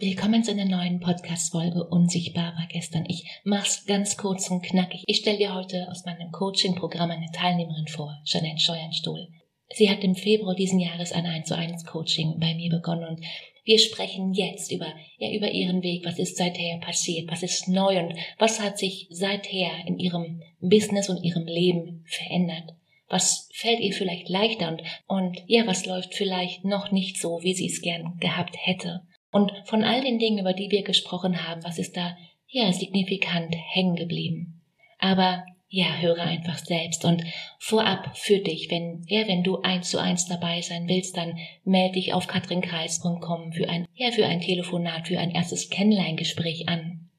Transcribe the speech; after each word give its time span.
Willkommen 0.00 0.42
zu 0.42 0.50
einer 0.50 0.64
neuen 0.64 0.98
Podcast-Folge 0.98 1.84
Unsichtbar 1.84 2.52
war 2.56 2.66
gestern. 2.68 3.04
Ich 3.06 3.24
mach's 3.44 3.86
ganz 3.86 4.16
kurz 4.16 4.50
und 4.50 4.60
knackig. 4.60 5.04
Ich 5.06 5.18
stelle 5.18 5.38
dir 5.38 5.54
heute 5.54 5.86
aus 5.88 6.04
meinem 6.04 6.32
Coaching-Programm 6.32 7.12
eine 7.12 7.30
Teilnehmerin 7.30 7.86
vor, 7.86 8.12
Jeanette 8.24 8.58
Scheuernstuhl. 8.58 9.28
Sie 9.72 9.88
hat 9.88 10.02
im 10.02 10.16
Februar 10.16 10.56
diesen 10.56 10.80
Jahres 10.80 11.12
ein 11.12 11.26
1 11.26 11.46
zu 11.46 11.56
1 11.56 11.84
Coaching 11.86 12.40
bei 12.40 12.54
mir 12.56 12.70
begonnen 12.70 13.08
und 13.08 13.24
wir 13.64 13.78
sprechen 13.78 14.34
jetzt 14.34 14.72
über, 14.72 14.92
ja, 15.18 15.30
über 15.30 15.52
ihren 15.52 15.80
Weg. 15.84 16.04
Was 16.04 16.18
ist 16.18 16.38
seither 16.38 16.78
passiert? 16.78 17.30
Was 17.30 17.44
ist 17.44 17.68
neu 17.68 17.96
und 18.00 18.14
was 18.36 18.60
hat 18.60 18.78
sich 18.78 19.06
seither 19.10 19.70
in 19.86 20.00
ihrem 20.00 20.42
Business 20.60 21.08
und 21.08 21.22
ihrem 21.22 21.46
Leben 21.46 22.04
verändert? 22.08 22.74
Was 23.08 23.48
fällt 23.52 23.78
ihr 23.78 23.92
vielleicht 23.92 24.28
leichter 24.28 24.68
und, 24.68 24.82
und 25.06 25.42
ja, 25.46 25.68
was 25.68 25.86
läuft 25.86 26.14
vielleicht 26.14 26.64
noch 26.64 26.90
nicht 26.90 27.20
so, 27.20 27.38
wie 27.42 27.54
sie 27.54 27.66
es 27.66 27.80
gern 27.80 28.18
gehabt 28.18 28.56
hätte? 28.58 29.02
Und 29.34 29.50
von 29.64 29.82
all 29.82 30.00
den 30.00 30.20
Dingen, 30.20 30.38
über 30.38 30.52
die 30.52 30.70
wir 30.70 30.84
gesprochen 30.84 31.48
haben, 31.48 31.64
was 31.64 31.80
ist 31.80 31.96
da 31.96 32.16
ja 32.46 32.72
signifikant 32.72 33.52
hängen 33.72 33.96
geblieben? 33.96 34.60
Aber 35.00 35.44
ja, 35.68 35.96
höre 35.96 36.22
einfach 36.22 36.58
selbst 36.58 37.04
und 37.04 37.24
vorab 37.58 38.16
für 38.16 38.38
dich, 38.38 38.70
wenn, 38.70 39.02
ja, 39.08 39.26
wenn 39.26 39.42
du 39.42 39.60
eins 39.62 39.90
zu 39.90 39.98
eins 39.98 40.28
dabei 40.28 40.60
sein 40.60 40.86
willst, 40.86 41.16
dann 41.16 41.36
melde 41.64 41.94
dich 41.94 42.12
auf 42.12 42.28
katrinkreis.com 42.28 43.52
für 43.52 43.68
ein, 43.68 43.88
ja, 43.96 44.12
für 44.12 44.24
ein 44.24 44.40
Telefonat, 44.40 45.08
für 45.08 45.18
ein 45.18 45.32
erstes 45.32 45.68
Kennenlerngespräch 45.68 46.68
an. 46.68 47.10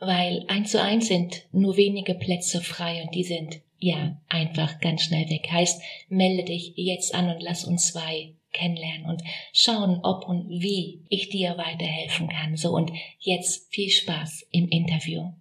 Weil 0.00 0.44
eins 0.48 0.72
zu 0.72 0.82
eins 0.82 1.06
sind 1.06 1.46
nur 1.52 1.76
wenige 1.76 2.16
Plätze 2.16 2.62
frei 2.62 3.04
und 3.04 3.14
die 3.14 3.22
sind, 3.22 3.60
ja, 3.78 4.20
einfach 4.28 4.80
ganz 4.80 5.04
schnell 5.04 5.30
weg. 5.30 5.46
Heißt, 5.52 5.80
melde 6.08 6.42
dich 6.42 6.72
jetzt 6.74 7.14
an 7.14 7.30
und 7.30 7.40
lass 7.40 7.64
uns 7.64 7.92
zwei 7.92 8.34
kennenlernen 8.52 9.06
und 9.06 9.22
schauen, 9.52 10.00
ob 10.02 10.28
und 10.28 10.48
wie 10.48 11.04
ich 11.08 11.28
dir 11.28 11.56
weiterhelfen 11.56 12.28
kann. 12.28 12.56
So 12.56 12.70
und 12.70 12.92
jetzt 13.18 13.72
viel 13.72 13.90
Spaß 13.90 14.46
im 14.50 14.68
Interview. 14.68 15.32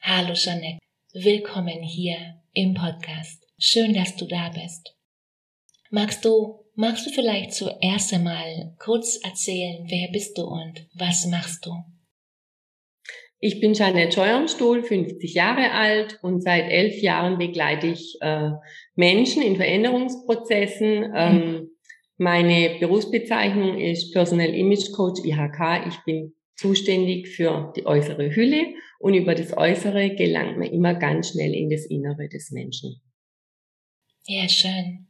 Hallo 0.00 0.34
Jeanette, 0.34 0.78
willkommen 1.12 1.82
hier 1.82 2.42
im 2.52 2.74
Podcast. 2.74 3.46
Schön, 3.58 3.94
dass 3.94 4.16
du 4.16 4.26
da 4.26 4.50
bist. 4.50 4.96
Magst 5.90 6.24
du, 6.24 6.64
magst 6.74 7.06
du 7.06 7.10
vielleicht 7.10 7.52
zuerst 7.52 8.12
einmal 8.12 8.74
kurz 8.78 9.16
erzählen, 9.22 9.86
wer 9.88 10.08
bist 10.10 10.38
du 10.38 10.42
und 10.42 10.86
was 10.94 11.26
machst 11.26 11.66
du? 11.66 11.72
Ich 13.44 13.58
bin 13.58 13.74
Janet 13.74 14.14
Scheuernstuhl, 14.14 14.84
50 14.84 15.34
Jahre 15.34 15.72
alt 15.72 16.20
und 16.22 16.42
seit 16.42 16.70
elf 16.70 17.02
Jahren 17.02 17.38
begleite 17.38 17.88
ich 17.88 18.16
äh, 18.20 18.50
Menschen 18.94 19.42
in 19.42 19.56
Veränderungsprozessen, 19.56 21.12
ähm, 21.12 21.70
meine 22.22 22.78
Berufsbezeichnung 22.78 23.78
ist 23.78 24.12
Personal 24.12 24.54
Image 24.54 24.92
Coach 24.92 25.24
IHK. 25.24 25.86
Ich 25.88 25.98
bin 26.04 26.34
zuständig 26.56 27.28
für 27.28 27.72
die 27.76 27.84
äußere 27.84 28.34
Hülle 28.34 28.74
und 29.00 29.14
über 29.14 29.34
das 29.34 29.56
Äußere 29.56 30.14
gelangt 30.14 30.58
man 30.58 30.68
immer 30.68 30.94
ganz 30.94 31.30
schnell 31.30 31.52
in 31.52 31.68
das 31.68 31.84
Innere 31.86 32.28
des 32.28 32.52
Menschen. 32.52 33.00
Ja, 34.26 34.48
schön. 34.48 35.08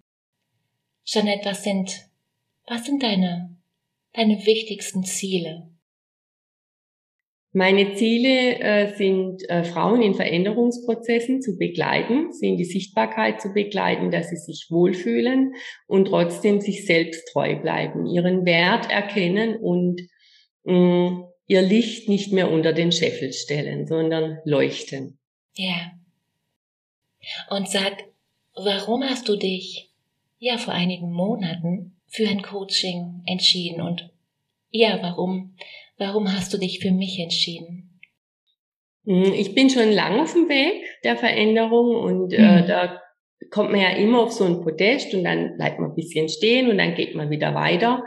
Jeanette, 1.04 1.44
was 1.44 1.64
sind, 1.64 2.08
was 2.66 2.86
sind 2.86 3.02
deine, 3.02 3.58
deine 4.14 4.46
wichtigsten 4.46 5.04
Ziele 5.04 5.71
meine 7.52 7.94
Ziele 7.94 8.58
äh, 8.60 8.96
sind, 8.96 9.48
äh, 9.48 9.62
Frauen 9.64 10.00
in 10.00 10.14
Veränderungsprozessen 10.14 11.42
zu 11.42 11.58
begleiten, 11.58 12.32
sie 12.32 12.48
in 12.48 12.56
die 12.56 12.64
Sichtbarkeit 12.64 13.42
zu 13.42 13.52
begleiten, 13.52 14.10
dass 14.10 14.30
sie 14.30 14.36
sich 14.36 14.68
wohlfühlen 14.70 15.54
und 15.86 16.06
trotzdem 16.06 16.60
sich 16.60 16.86
selbst 16.86 17.28
treu 17.30 17.56
bleiben, 17.56 18.06
ihren 18.06 18.46
Wert 18.46 18.90
erkennen 18.90 19.56
und 19.56 20.00
mm, 20.64 21.24
ihr 21.46 21.62
Licht 21.62 22.08
nicht 22.08 22.32
mehr 22.32 22.50
unter 22.50 22.72
den 22.72 22.90
Scheffel 22.90 23.34
stellen, 23.34 23.86
sondern 23.86 24.38
leuchten. 24.46 25.18
Ja. 25.54 25.92
Und 27.50 27.68
sag, 27.68 28.04
warum 28.54 29.02
hast 29.02 29.28
du 29.28 29.36
dich 29.36 29.90
ja 30.38 30.56
vor 30.56 30.72
einigen 30.72 31.12
Monaten 31.12 31.96
für 32.06 32.26
ein 32.26 32.42
Coaching 32.42 33.22
entschieden 33.26 33.82
und 33.82 34.10
ja, 34.70 34.98
warum 35.02 35.54
Warum 36.02 36.32
hast 36.32 36.52
du 36.52 36.58
dich 36.58 36.80
für 36.80 36.90
mich 36.90 37.20
entschieden? 37.20 38.00
Hm, 39.06 39.32
ich 39.34 39.54
bin 39.54 39.70
schon 39.70 39.92
lang 39.92 40.18
auf 40.18 40.32
dem 40.32 40.48
Weg 40.48 40.82
der 41.04 41.16
Veränderung 41.16 41.94
und 41.94 42.32
äh, 42.32 42.62
mhm. 42.62 42.66
da 42.66 43.00
kommt 43.50 43.70
man 43.70 43.80
ja 43.80 43.90
immer 43.90 44.20
auf 44.20 44.32
so 44.32 44.44
ein 44.44 44.62
Podest 44.62 45.14
und 45.14 45.22
dann 45.22 45.56
bleibt 45.56 45.78
man 45.78 45.90
ein 45.90 45.94
bisschen 45.94 46.28
stehen 46.28 46.68
und 46.68 46.78
dann 46.78 46.96
geht 46.96 47.14
man 47.14 47.30
wieder 47.30 47.54
weiter. 47.54 48.02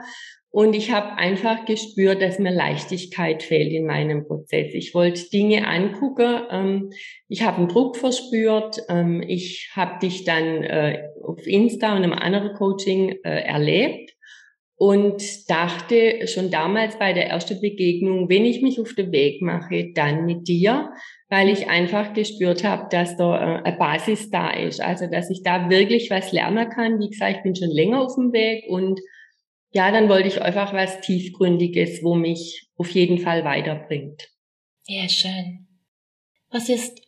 Und 0.50 0.76
ich 0.76 0.92
habe 0.92 1.18
einfach 1.18 1.64
gespürt, 1.64 2.22
dass 2.22 2.38
mir 2.38 2.52
Leichtigkeit 2.52 3.44
fehlt 3.44 3.72
in 3.72 3.86
meinem 3.86 4.28
Prozess. 4.28 4.74
Ich 4.74 4.94
wollte 4.94 5.30
Dinge 5.30 5.66
angucken. 5.66 6.42
Ähm, 6.52 6.90
ich 7.30 7.44
habe 7.44 7.58
einen 7.58 7.70
Druck 7.70 7.96
verspürt. 7.96 8.78
Ähm, 8.90 9.24
ich 9.26 9.72
habe 9.74 10.00
dich 10.00 10.26
dann 10.26 10.64
äh, 10.64 11.08
auf 11.24 11.48
Insta 11.48 11.96
und 11.96 12.04
einem 12.04 12.14
anderen 12.14 12.54
Coaching 12.56 13.16
äh, 13.24 13.42
erlebt 13.42 14.15
und 14.78 15.50
dachte 15.50 16.28
schon 16.28 16.52
damals 16.52 17.00
bei 17.00 17.14
der 17.14 17.28
ersten 17.28 17.62
Begegnung, 17.62 18.30
wenn 18.30 18.46
ich 18.46 18.62
mich 18.62 18.80
auf 18.80 18.94
den 18.94 19.12
Weg 19.12 19.42
mache, 19.42 19.92
dann 19.94 20.26
mit 20.26 20.48
dir, 20.48 20.92
weil 21.30 21.50
ich 21.50 21.70
einfach 21.70 22.14
gespürt 22.14 22.64
habe, 22.64 22.88
dass 22.90 23.16
da 23.16 23.36
äh, 23.36 23.64
eine 23.64 23.78
Basis 23.78 24.30
da 24.30 24.52
ist, 24.52 24.82
also 24.82 25.08
dass 25.08 25.30
ich 25.30 25.44
da 25.44 25.70
wirklich 25.70 26.10
was 26.10 26.32
lernen 26.34 26.70
kann. 26.70 27.00
Wie 27.00 27.10
gesagt, 27.10 27.38
ich 27.38 27.44
bin 27.44 27.56
schon 27.56 27.72
länger 27.72 28.02
auf 28.02 28.16
dem 28.16 28.34
Weg 28.34 28.66
und 28.68 29.00
ja, 29.72 29.92
dann 29.92 30.10
wollte 30.10 30.28
ich 30.28 30.42
einfach 30.42 30.74
was 30.74 31.02
Tiefgründiges, 31.02 32.04
wo 32.04 32.16
mich 32.16 32.70
auf 32.78 32.90
jeden 32.92 33.20
Fall 33.20 33.44
weiterbringt. 33.44 34.30
Ja, 34.88 35.08
schön. 35.10 35.68
Was 36.50 36.70
ist 36.70 37.02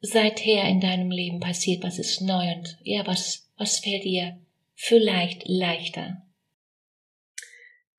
seither 0.00 0.64
in 0.64 0.80
deinem 0.80 1.10
Leben 1.10 1.40
passiert? 1.40 1.82
Was 1.82 1.98
ist 1.98 2.20
neu 2.20 2.54
und 2.54 2.78
ja, 2.82 3.06
was, 3.06 3.50
was 3.56 3.78
fällt 3.80 4.04
dir 4.04 4.38
vielleicht 4.74 5.48
leichter? 5.48 6.25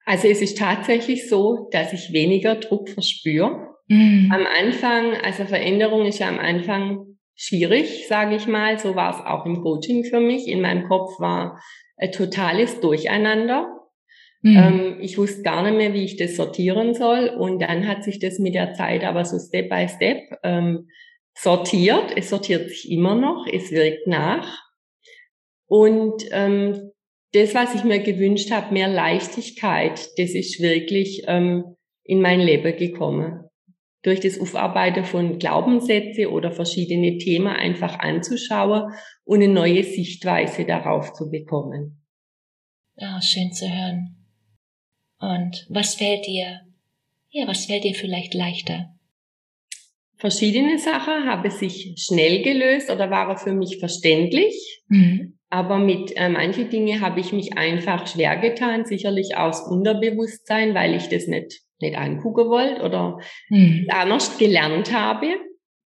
Also 0.08 0.30
es 0.30 0.42
ist 0.42 0.58
tatsächlich 0.58 1.28
so, 1.28 1.68
dass 1.72 1.92
ich 1.92 2.14
weniger 2.14 2.56
Druck 2.56 2.88
verspüre. 2.88 3.76
Mhm. 3.90 4.32
Am 4.34 4.48
Anfang, 4.48 5.14
also 5.22 5.44
Veränderung 5.44 6.06
ist 6.06 6.20
ja 6.20 6.30
am 6.30 6.40
Anfang 6.40 7.18
schwierig, 7.36 8.08
sage 8.08 8.38
ich 8.38 8.48
mal. 8.48 8.80
So 8.80 8.96
war 8.96 9.14
es 9.14 9.26
auch 9.26 9.46
im 9.46 9.62
Coaching 9.62 10.06
für 10.06 10.22
mich. 10.22 10.48
In 10.48 10.62
meinem 10.62 10.88
Kopf 10.88 11.20
war 11.20 11.62
ein 11.98 12.14
totales 12.14 12.80
Durcheinander. 12.80 13.68
Mhm. 14.44 14.56
Ähm, 14.56 14.98
ich 15.02 15.18
wusste 15.18 15.42
gar 15.42 15.62
nicht 15.62 15.76
mehr, 15.76 15.94
wie 15.94 16.06
ich 16.06 16.16
das 16.16 16.38
sortieren 16.38 16.94
soll. 16.94 17.28
Und 17.28 17.62
dann 17.62 17.86
hat 17.86 18.06
sich 18.06 18.20
das 18.20 18.40
mit 18.40 18.56
der 18.56 18.74
Zeit 18.76 19.04
aber 19.04 19.26
so 19.26 19.38
Step 19.38 19.68
by 19.68 19.90
Step 19.90 20.22
ähm, 20.42 20.88
sortiert. 21.34 22.14
Es 22.16 22.30
sortiert 22.30 22.70
sich 22.70 22.90
immer 22.90 23.16
noch, 23.16 23.46
es 23.52 23.72
wirkt 23.72 24.08
nach. 24.08 24.64
Und 25.66 26.24
ähm, 26.32 26.92
das, 27.38 27.54
was 27.54 27.76
ich 27.76 27.84
mir 27.84 28.00
gewünscht 28.00 28.52
habe, 28.52 28.74
mehr 28.74 28.88
Leichtigkeit, 28.88 30.00
das 30.18 30.32
ist 30.32 30.60
wirklich 30.62 31.24
ähm, 31.28 31.76
in 32.04 32.22
mein 32.22 32.40
Leben 32.40 32.76
gekommen. 32.76 33.44
Durch 34.04 34.20
das 34.20 34.40
Aufarbeiten 34.40 35.04
von 35.04 35.40
Glaubenssätze 35.40 36.32
oder 36.32 36.52
verschiedene 36.52 37.18
Themen 37.18 37.48
einfach 37.48 38.00
anzuschauen 38.00 38.94
und 39.26 39.42
eine 39.42 39.52
neue 39.52 39.84
Sichtweise 39.84 40.66
darauf 40.66 41.14
zu 41.14 41.30
bekommen. 41.30 42.04
Ja, 42.96 43.22
schön 43.22 43.52
zu 43.52 43.68
hören. 43.68 44.16
Und 45.20 45.66
was 45.70 45.96
fällt 45.96 46.26
dir, 46.26 46.62
ja, 47.30 47.48
was 47.48 47.66
fällt 47.66 47.84
dir 47.84 47.96
vielleicht 47.96 48.34
leichter? 48.34 48.98
verschiedene 50.18 50.78
Sachen, 50.80 51.26
habe 51.26 51.52
sich 51.52 51.94
schnell 51.98 52.42
gelöst 52.42 52.90
oder 52.90 53.10
waren 53.10 53.38
für 53.38 53.54
mich 53.54 53.78
verständlich. 53.78 54.84
Mhm. 54.88 55.37
Aber 55.50 55.78
mit 55.78 56.16
äh, 56.18 56.30
manche 56.30 56.66
Dinge 56.66 57.00
habe 57.00 57.20
ich 57.20 57.32
mich 57.32 57.58
einfach 57.58 58.06
schwer 58.08 58.38
getan, 58.38 58.86
sicherlich 58.86 59.38
aus 59.38 59.62
Unterbewusstsein, 59.62 60.76
weil 60.76 60.96
ich 60.96 61.08
das 61.08 61.28
nicht, 61.28 61.62
nicht 61.80 61.98
angucken 61.98 62.50
wollte 62.50 62.84
oder 62.84 63.20
mhm. 63.50 63.88
anders 63.90 64.38
gelernt 64.38 64.94
habe. 64.94 65.28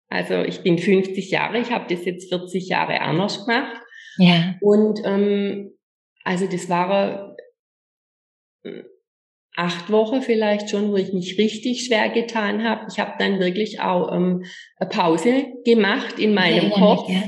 Also 0.10 0.42
ich 0.42 0.62
bin 0.62 0.80
50 0.80 1.30
Jahre, 1.30 1.60
ich 1.60 1.72
habe 1.72 1.86
das 1.94 2.06
jetzt 2.06 2.30
40 2.30 2.68
Jahre 2.68 3.02
anders 3.02 3.46
gemacht. 3.46 3.82
Ja. 4.18 4.56
Und 4.62 5.02
ähm, 5.06 5.72
also 6.24 6.48
das 6.48 6.70
war 6.70 7.36
äh, 8.64 8.84
acht 9.56 9.92
Wochen 9.92 10.22
vielleicht 10.22 10.70
schon, 10.70 10.92
wo 10.92 10.98
ich 10.98 11.14
mich 11.14 11.38
richtig 11.38 11.86
schwer 11.86 12.10
getan 12.10 12.64
habe. 12.64 12.88
Ich 12.92 13.00
habe 13.00 13.14
dann 13.20 13.40
wirklich 13.40 13.82
auch 13.82 14.12
ähm, 14.12 14.44
eine 14.78 14.90
Pause 14.90 15.46
gemacht 15.64 16.18
in 16.18 16.34
meinem 16.34 16.70
ja, 16.72 16.78
Kopf 16.78 17.10
ja. 17.10 17.24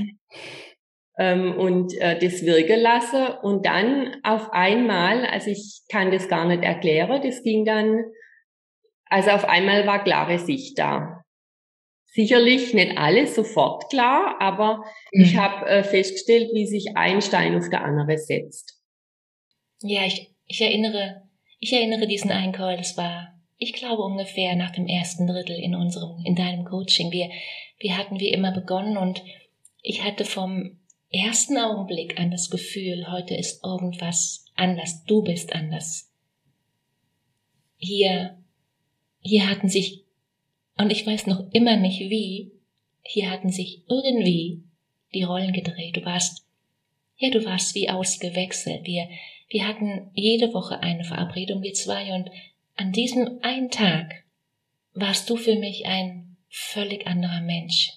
Ähm, 1.17 1.57
und 1.57 1.93
äh, 1.99 2.19
das 2.19 2.45
wirken 2.45 2.81
lassen. 2.81 3.25
Und 3.41 3.65
dann 3.65 4.17
auf 4.23 4.51
einmal, 4.51 5.25
also 5.25 5.49
ich 5.49 5.81
kann 5.89 6.11
das 6.11 6.27
gar 6.27 6.45
nicht 6.45 6.63
erklären, 6.63 7.21
das 7.23 7.41
ging 7.43 7.65
dann, 7.65 8.03
also 9.05 9.31
auf 9.31 9.45
einmal 9.45 9.87
war 9.87 10.03
klare 10.03 10.39
Sicht 10.39 10.77
da. 10.77 11.21
Sicherlich 12.05 12.73
nicht 12.73 12.97
alles 12.97 13.35
sofort 13.35 13.89
klar, 13.89 14.37
aber 14.39 14.83
mhm. 15.11 15.21
ich 15.21 15.37
habe 15.37 15.65
äh, 15.67 15.83
festgestellt, 15.83 16.49
wie 16.53 16.65
sich 16.65 16.95
ein 16.95 17.21
Stein 17.21 17.57
auf 17.57 17.69
der 17.69 17.83
andere 17.83 18.17
setzt. 18.17 18.81
Ja, 19.81 20.05
ich, 20.05 20.33
ich 20.47 20.61
erinnere 20.61 21.25
ich 21.59 21.73
erinnere 21.73 22.07
diesen 22.07 22.31
einen 22.31 22.51
Call, 22.51 22.77
das 22.77 22.97
war, 22.97 23.33
ich 23.57 23.73
glaube 23.73 24.03
ungefähr 24.03 24.55
nach 24.55 24.71
dem 24.71 24.87
ersten 24.87 25.27
Drittel 25.27 25.57
in 25.57 25.75
unserem, 25.75 26.23
in 26.25 26.35
deinem 26.35 26.65
Coaching. 26.65 27.11
Wir, 27.11 27.29
wir 27.79 27.97
hatten 27.97 28.19
wie 28.19 28.29
immer 28.29 28.51
begonnen 28.51 28.97
und 28.97 29.23
ich 29.81 30.03
hatte 30.03 30.25
vom 30.25 30.79
ersten 31.15 31.57
Augenblick 31.57 32.19
an 32.19 32.31
das 32.31 32.49
Gefühl, 32.49 33.11
heute 33.11 33.35
ist 33.35 33.63
irgendwas 33.63 34.45
anders, 34.55 35.03
du 35.05 35.23
bist 35.23 35.53
anders. 35.53 36.11
Hier, 37.77 38.37
hier 39.21 39.49
hatten 39.49 39.69
sich, 39.69 40.03
und 40.77 40.91
ich 40.91 41.05
weiß 41.05 41.27
noch 41.27 41.45
immer 41.51 41.77
nicht 41.77 41.99
wie, 41.99 42.51
hier 43.03 43.29
hatten 43.29 43.49
sich 43.49 43.83
irgendwie 43.87 44.63
die 45.13 45.23
Rollen 45.23 45.53
gedreht. 45.53 45.95
Du 45.95 46.05
warst, 46.05 46.45
ja, 47.17 47.29
du 47.29 47.45
warst 47.45 47.75
wie 47.75 47.89
ausgewechselt. 47.89 48.85
Wir, 48.85 49.07
wir 49.49 49.67
hatten 49.67 50.09
jede 50.13 50.53
Woche 50.53 50.79
eine 50.79 51.03
Verabredung, 51.03 51.61
wir 51.61 51.73
zwei, 51.73 52.13
und 52.13 52.29
an 52.75 52.91
diesem 52.91 53.39
einen 53.41 53.69
Tag 53.69 54.23
warst 54.93 55.29
du 55.29 55.37
für 55.37 55.55
mich 55.55 55.85
ein 55.85 56.37
völlig 56.49 57.05
anderer 57.05 57.41
Mensch. 57.41 57.91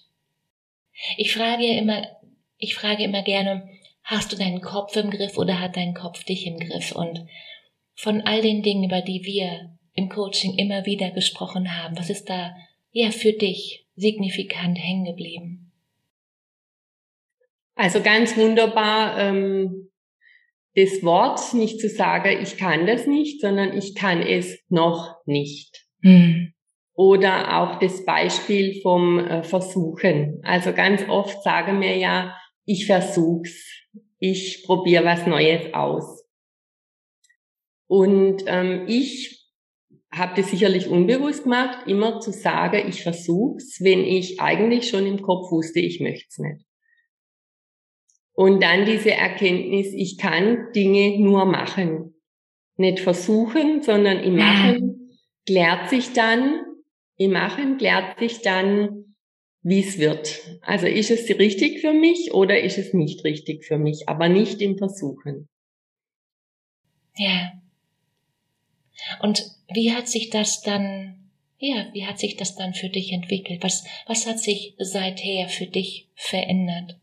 Ich 1.16 1.32
frage 1.32 1.66
immer, 1.66 2.06
ich 2.58 2.74
frage 2.74 3.04
immer 3.04 3.22
gerne, 3.22 3.68
hast 4.02 4.32
du 4.32 4.36
deinen 4.36 4.60
Kopf 4.60 4.96
im 4.96 5.10
Griff 5.10 5.38
oder 5.38 5.60
hat 5.60 5.76
dein 5.76 5.94
Kopf 5.94 6.24
dich 6.24 6.46
im 6.46 6.58
Griff? 6.58 6.92
Und 6.92 7.26
von 7.94 8.20
all 8.22 8.42
den 8.42 8.62
Dingen, 8.62 8.84
über 8.84 9.00
die 9.00 9.24
wir 9.24 9.76
im 9.94 10.08
Coaching 10.08 10.56
immer 10.56 10.86
wieder 10.86 11.10
gesprochen 11.10 11.76
haben, 11.76 11.98
was 11.98 12.10
ist 12.10 12.28
da 12.28 12.54
ja 12.92 13.10
für 13.10 13.32
dich 13.32 13.86
signifikant 13.96 14.78
hängen 14.78 15.04
geblieben? 15.04 15.72
Also 17.74 18.00
ganz 18.00 18.36
wunderbar 18.36 19.18
ähm, 19.18 19.90
das 20.74 21.02
Wort 21.02 21.54
nicht 21.54 21.80
zu 21.80 21.88
sagen, 21.88 22.40
ich 22.42 22.56
kann 22.56 22.86
das 22.86 23.06
nicht, 23.06 23.40
sondern 23.40 23.76
ich 23.76 23.94
kann 23.94 24.22
es 24.22 24.58
noch 24.68 25.16
nicht. 25.26 25.84
Mhm. 26.00 26.52
Oder 26.94 27.60
auch 27.60 27.78
das 27.78 28.04
Beispiel 28.04 28.80
vom 28.82 29.20
äh, 29.20 29.42
Versuchen. 29.44 30.40
Also 30.44 30.72
ganz 30.72 31.08
oft 31.08 31.42
sagen 31.42 31.80
wir 31.80 31.96
ja, 31.96 32.36
ich 32.68 32.86
versuch's, 32.86 33.86
ich 34.18 34.64
probiere 34.66 35.04
was 35.04 35.26
Neues 35.26 35.72
aus. 35.72 36.24
Und 37.86 38.44
ähm, 38.46 38.84
ich 38.86 39.48
habe 40.12 40.34
das 40.36 40.50
sicherlich 40.50 40.86
unbewusst 40.88 41.44
gemacht, 41.44 41.86
immer 41.86 42.20
zu 42.20 42.30
sagen, 42.30 42.86
ich 42.86 43.02
versuch's, 43.02 43.80
wenn 43.80 44.04
ich 44.04 44.38
eigentlich 44.40 44.90
schon 44.90 45.06
im 45.06 45.22
Kopf 45.22 45.50
wusste, 45.50 45.80
ich 45.80 46.00
möchte 46.00 46.26
es 46.28 46.38
nicht. 46.38 46.66
Und 48.34 48.62
dann 48.62 48.84
diese 48.84 49.12
Erkenntnis, 49.12 49.94
ich 49.94 50.18
kann 50.18 50.70
Dinge 50.74 51.18
nur 51.18 51.46
machen. 51.46 52.14
Nicht 52.76 53.00
versuchen, 53.00 53.82
sondern 53.82 54.18
im 54.20 54.36
Machen 54.36 55.18
klärt 55.46 55.88
sich 55.88 56.12
dann, 56.12 56.64
im 57.16 57.32
Machen 57.32 57.78
klärt 57.78 58.18
sich 58.18 58.42
dann, 58.42 59.07
wie 59.68 59.80
es 59.80 59.98
wird. 59.98 60.40
Also 60.62 60.86
ist 60.86 61.10
es 61.10 61.28
richtig 61.28 61.80
für 61.80 61.92
mich 61.92 62.32
oder 62.32 62.58
ist 62.60 62.78
es 62.78 62.94
nicht 62.94 63.24
richtig 63.24 63.64
für 63.66 63.76
mich, 63.76 64.08
aber 64.08 64.28
nicht 64.28 64.62
im 64.62 64.78
Versuchen. 64.78 65.46
Ja. 67.16 67.52
Und 69.20 69.44
wie 69.72 69.92
hat 69.92 70.08
sich 70.08 70.30
das 70.30 70.62
dann, 70.62 71.30
ja, 71.58 71.88
wie 71.92 72.06
hat 72.06 72.18
sich 72.18 72.36
das 72.36 72.56
dann 72.56 72.72
für 72.72 72.88
dich 72.88 73.12
entwickelt? 73.12 73.62
Was, 73.62 73.84
was 74.06 74.26
hat 74.26 74.40
sich 74.40 74.74
seither 74.78 75.48
für 75.48 75.66
dich 75.66 76.08
verändert? 76.14 76.96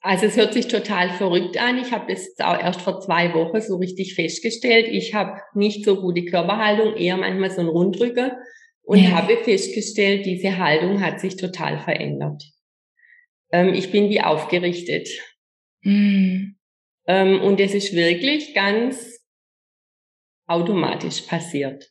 Also 0.00 0.26
es 0.26 0.36
hört 0.36 0.52
sich 0.52 0.66
total 0.66 1.10
verrückt 1.10 1.56
an. 1.56 1.78
Ich 1.78 1.92
habe 1.92 2.12
das 2.12 2.38
auch 2.40 2.60
erst 2.60 2.82
vor 2.82 3.00
zwei 3.00 3.32
Wochen 3.32 3.60
so 3.60 3.76
richtig 3.76 4.14
festgestellt. 4.14 4.88
Ich 4.90 5.14
habe 5.14 5.40
nicht 5.54 5.84
so 5.84 6.00
gute 6.00 6.24
Körperhaltung, 6.24 6.96
eher 6.96 7.16
manchmal 7.16 7.50
so 7.50 7.60
ein 7.60 7.68
Rundrücker 7.68 8.36
und 8.84 8.98
ja. 8.98 9.10
habe 9.10 9.36
festgestellt, 9.38 10.26
diese 10.26 10.58
Haltung 10.58 11.00
hat 11.00 11.20
sich 11.20 11.36
total 11.36 11.78
verändert. 11.78 12.42
Ähm, 13.52 13.74
ich 13.74 13.90
bin 13.90 14.10
wie 14.10 14.20
aufgerichtet. 14.20 15.08
Mhm. 15.82 16.56
Ähm, 17.06 17.40
und 17.40 17.60
es 17.60 17.74
ist 17.74 17.94
wirklich 17.94 18.54
ganz 18.54 19.20
automatisch 20.46 21.22
passiert. 21.22 21.90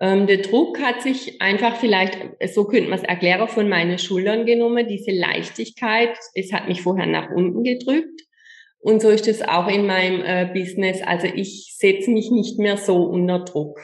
Ähm, 0.00 0.26
der 0.26 0.38
Druck 0.38 0.80
hat 0.80 1.00
sich 1.00 1.40
einfach 1.40 1.76
vielleicht, 1.76 2.18
so 2.52 2.64
könnte 2.64 2.90
man 2.90 2.98
es 2.98 3.04
erklären, 3.04 3.48
von 3.48 3.68
meinen 3.68 3.98
Schultern 3.98 4.46
genommen, 4.46 4.88
diese 4.88 5.12
Leichtigkeit. 5.12 6.18
Es 6.34 6.52
hat 6.52 6.68
mich 6.68 6.82
vorher 6.82 7.06
nach 7.06 7.30
unten 7.30 7.62
gedrückt. 7.62 8.20
Und 8.80 9.00
so 9.00 9.10
ist 9.10 9.28
es 9.28 9.42
auch 9.42 9.68
in 9.68 9.86
meinem 9.86 10.22
äh, 10.24 10.50
Business. 10.52 11.00
Also 11.02 11.28
ich 11.28 11.76
setze 11.78 12.10
mich 12.10 12.32
nicht 12.32 12.58
mehr 12.58 12.76
so 12.76 13.04
unter 13.04 13.44
Druck, 13.44 13.78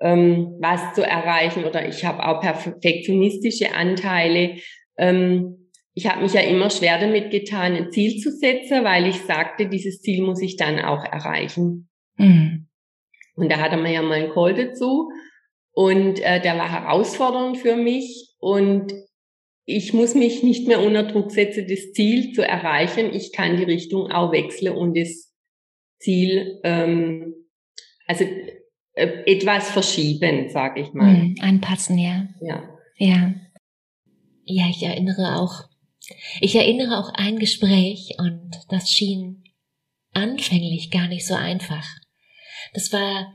ähm, 0.00 0.56
was 0.60 0.94
zu 0.94 1.02
erreichen. 1.02 1.64
Oder 1.64 1.88
ich 1.88 2.04
habe 2.04 2.26
auch 2.26 2.40
perfektionistische 2.40 3.74
Anteile. 3.74 4.56
Ähm, 4.96 5.70
ich 5.94 6.08
habe 6.08 6.22
mich 6.22 6.32
ja 6.32 6.40
immer 6.40 6.70
schwer 6.70 6.98
damit 6.98 7.30
getan, 7.30 7.74
ein 7.74 7.90
Ziel 7.90 8.20
zu 8.20 8.30
setzen, 8.30 8.84
weil 8.84 9.06
ich 9.06 9.22
sagte, 9.22 9.68
dieses 9.68 10.00
Ziel 10.00 10.22
muss 10.22 10.40
ich 10.40 10.56
dann 10.56 10.78
auch 10.80 11.04
erreichen. 11.04 11.88
Mhm. 12.16 12.68
Und 13.34 13.50
da 13.50 13.58
hatte 13.58 13.76
man 13.76 13.92
ja 13.92 14.02
mal 14.02 14.14
einen 14.14 14.32
Call 14.32 14.54
dazu. 14.54 15.10
Und 15.72 16.20
äh, 16.20 16.40
der 16.40 16.56
war 16.58 16.70
herausfordernd 16.70 17.58
für 17.58 17.76
mich. 17.76 18.34
Und 18.38 18.92
ich 19.64 19.92
muss 19.92 20.14
mich 20.14 20.42
nicht 20.42 20.66
mehr 20.66 20.80
unter 20.80 21.04
Druck 21.04 21.30
setzen, 21.30 21.66
das 21.68 21.92
Ziel 21.92 22.32
zu 22.32 22.46
erreichen. 22.46 23.14
Ich 23.14 23.32
kann 23.32 23.56
die 23.56 23.64
Richtung 23.64 24.10
auch 24.10 24.32
wechseln 24.32 24.74
und 24.74 24.96
das 24.96 25.32
Ziel, 26.00 26.60
ähm, 26.64 27.34
also 28.06 28.24
etwas 29.00 29.70
verschieben, 29.70 30.48
sage 30.50 30.82
ich 30.82 30.92
mal. 30.92 31.12
Mhm, 31.12 31.36
anpassen, 31.40 31.98
ja. 31.98 32.28
Ja. 32.40 32.62
Ja. 32.96 33.34
Ja, 34.44 34.68
ich 34.68 34.82
erinnere 34.82 35.40
auch, 35.40 35.68
ich 36.40 36.54
erinnere 36.54 36.98
auch 36.98 37.12
ein 37.14 37.38
Gespräch 37.38 38.16
und 38.18 38.50
das 38.68 38.90
schien 38.90 39.44
anfänglich 40.12 40.90
gar 40.90 41.08
nicht 41.08 41.26
so 41.26 41.34
einfach. 41.34 41.86
Das 42.74 42.92
war 42.92 43.32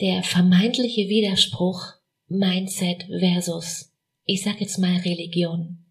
der 0.00 0.22
vermeintliche 0.22 1.08
Widerspruch 1.08 1.94
Mindset 2.28 3.06
versus, 3.20 3.92
ich 4.24 4.42
sag 4.42 4.60
jetzt 4.60 4.78
mal 4.78 4.96
Religion. 4.98 5.84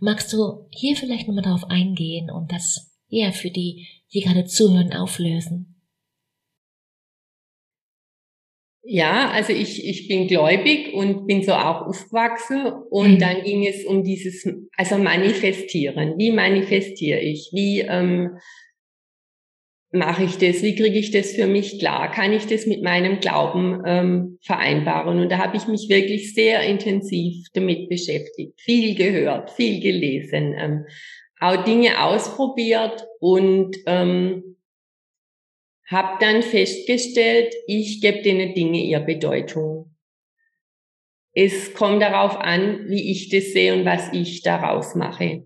Magst 0.00 0.32
du 0.32 0.68
hier 0.70 0.96
vielleicht 0.96 1.28
nochmal 1.28 1.44
darauf 1.44 1.64
eingehen 1.64 2.30
und 2.30 2.52
das 2.52 2.92
ja 3.08 3.32
für 3.32 3.50
die, 3.50 3.86
die 4.12 4.20
gerade 4.20 4.44
zuhören, 4.44 4.92
auflösen? 4.92 5.75
Ja, 8.88 9.30
also 9.30 9.52
ich, 9.52 9.84
ich 9.84 10.06
bin 10.06 10.28
gläubig 10.28 10.94
und 10.94 11.26
bin 11.26 11.42
so 11.42 11.52
auch 11.52 11.88
aufgewachsen 11.88 12.66
und 12.88 13.14
mhm. 13.14 13.18
dann 13.18 13.42
ging 13.42 13.66
es 13.66 13.84
um 13.84 14.04
dieses, 14.04 14.48
also 14.76 14.96
manifestieren. 14.98 16.14
Wie 16.18 16.30
manifestiere 16.30 17.18
ich? 17.18 17.50
Wie 17.52 17.80
ähm, 17.80 18.38
mache 19.90 20.22
ich 20.22 20.38
das? 20.38 20.62
Wie 20.62 20.76
kriege 20.76 20.98
ich 21.00 21.10
das 21.10 21.32
für 21.32 21.48
mich 21.48 21.80
klar? 21.80 22.12
Kann 22.12 22.32
ich 22.32 22.46
das 22.46 22.66
mit 22.66 22.84
meinem 22.84 23.18
Glauben 23.18 23.82
ähm, 23.84 24.38
vereinbaren? 24.42 25.18
Und 25.18 25.32
da 25.32 25.38
habe 25.38 25.56
ich 25.56 25.66
mich 25.66 25.88
wirklich 25.88 26.32
sehr 26.32 26.62
intensiv 26.62 27.46
damit 27.54 27.88
beschäftigt, 27.88 28.60
viel 28.60 28.94
gehört, 28.94 29.50
viel 29.50 29.80
gelesen, 29.80 30.54
ähm, 30.56 30.84
auch 31.40 31.64
Dinge 31.64 32.04
ausprobiert 32.04 33.04
und 33.18 33.76
ähm, 33.86 34.56
habe 35.86 36.18
dann 36.20 36.42
festgestellt, 36.42 37.54
ich 37.66 38.00
gebe 38.00 38.22
den 38.22 38.54
Dinge 38.54 38.82
ihr 38.82 39.00
Bedeutung. 39.00 39.94
es 41.32 41.74
kommt 41.74 42.00
darauf 42.00 42.38
an, 42.38 42.88
wie 42.88 43.10
ich 43.10 43.28
das 43.28 43.52
sehe 43.52 43.74
und 43.74 43.84
was 43.84 44.10
ich 44.12 44.42
daraus 44.42 44.94
mache. 44.94 45.44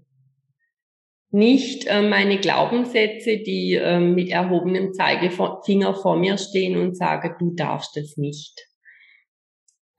Nicht 1.33 1.87
äh, 1.87 2.03
meine 2.03 2.39
Glaubenssätze, 2.39 3.39
die 3.39 3.75
äh, 3.75 3.99
mit 3.99 4.31
erhobenem 4.31 4.93
Zeigefinger 4.93 5.95
vor 5.95 6.17
mir 6.17 6.39
stehen 6.39 6.77
und 6.77 6.97
sagen, 6.97 7.35
du 7.39 7.55
darfst 7.55 7.97
es 7.97 8.17
nicht. 8.17 8.67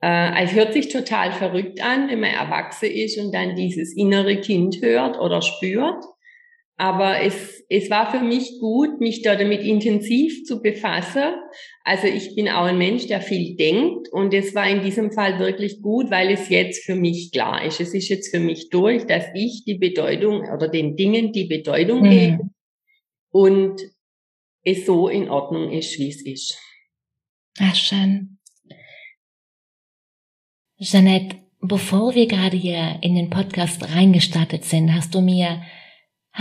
Äh, 0.02 0.44
es 0.44 0.54
hört 0.54 0.74
sich 0.74 0.90
total 0.90 1.32
verrückt 1.32 1.84
an, 1.84 2.10
wenn 2.10 2.22
man 2.22 2.32
erwachsen 2.32 2.90
ist 2.90 3.18
und 3.18 3.34
dann 3.34 3.56
dieses 3.56 3.96
innere 3.96 4.38
Kind 4.42 4.82
hört 4.82 5.20
oder 5.20 5.42
spürt. 5.42 6.04
Aber 6.78 7.22
es, 7.22 7.64
es 7.70 7.90
war 7.92 8.10
für 8.10 8.24
mich 8.24 8.60
gut, 8.60 9.00
mich 9.00 9.22
da 9.22 9.36
damit 9.36 9.62
intensiv 9.62 10.46
zu 10.46 10.62
befassen. 10.62 11.36
Also 11.84 12.08
ich 12.08 12.36
bin 12.36 12.50
auch 12.50 12.64
ein 12.64 12.78
Mensch, 12.78 13.06
der 13.08 13.22
viel 13.22 13.56
denkt 13.56 14.10
und 14.12 14.34
es 14.34 14.56
war 14.56 14.68
in 14.68 14.82
diesem 14.82 15.12
Fall 15.12 15.38
wirklich 15.38 15.82
gut, 15.82 16.10
weil 16.10 16.32
es 16.32 16.50
jetzt 16.50 16.84
für 16.84 16.96
mich 16.96 17.32
klar 17.32 17.64
ist. 17.64 17.80
Es 17.80 17.94
ist 17.94 18.10
jetzt 18.10 18.32
für 18.32 18.40
mich 18.40 18.70
durch, 18.70 19.06
dass 19.06 19.26
ich 19.36 19.64
die 19.66 19.78
Bedeutung 19.78 20.42
oder 20.42 20.70
den 20.70 20.96
Dingen 20.96 21.32
die 21.32 21.46
Bedeutung 21.46 22.02
mhm. 22.02 22.10
gebe 22.10 22.40
und 23.30 23.82
es 24.64 24.86
so 24.86 25.08
in 25.08 25.30
Ordnung 25.30 25.72
ist, 25.72 25.98
wie 26.00 26.10
es 26.10 26.26
ist. 26.26 26.58
Ach, 27.60 27.76
schön. 27.76 28.40
Jeanette, 30.80 31.38
bevor 31.60 32.16
wir 32.16 32.28
gerade 32.28 32.58
hier 32.58 32.98
in 33.02 33.16
den 33.16 33.30
Podcast 33.30 33.84
reingestartet 33.94 34.66
sind, 34.66 34.94
hast 34.94 35.14
du 35.14 35.22
mir 35.22 35.62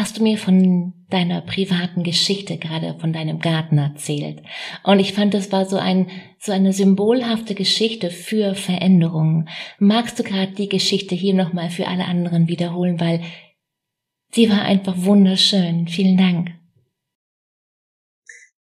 hast 0.00 0.19
du 0.19 0.23
mir 0.23 0.38
von 0.38 0.95
deiner 1.11 1.42
privaten 1.42 2.02
Geschichte, 2.02 2.57
gerade 2.57 2.97
von 2.99 3.12
deinem 3.12 3.38
Garten 3.38 3.76
erzählt. 3.76 4.42
Und 4.83 4.99
ich 4.99 5.12
fand, 5.12 5.35
das 5.35 5.52
war 5.52 5.66
so 5.66 5.76
ein, 5.76 6.07
so 6.38 6.52
eine 6.52 6.73
symbolhafte 6.73 7.54
Geschichte 7.54 8.11
für 8.11 8.54
Veränderungen. 8.54 9.49
Magst 9.78 10.19
du 10.19 10.23
gerade 10.23 10.52
die 10.52 10.71
Geschichte 10.71 11.14
hier 11.14 11.35
nochmal 11.35 11.69
für 11.69 11.87
alle 11.87 12.07
anderen 12.07 12.49
wiederholen, 12.49 12.99
weil 12.99 13.21
sie 14.30 14.49
war 14.49 14.62
einfach 14.62 14.95
wunderschön. 14.97 15.87
Vielen 15.87 16.16
Dank. 16.16 16.52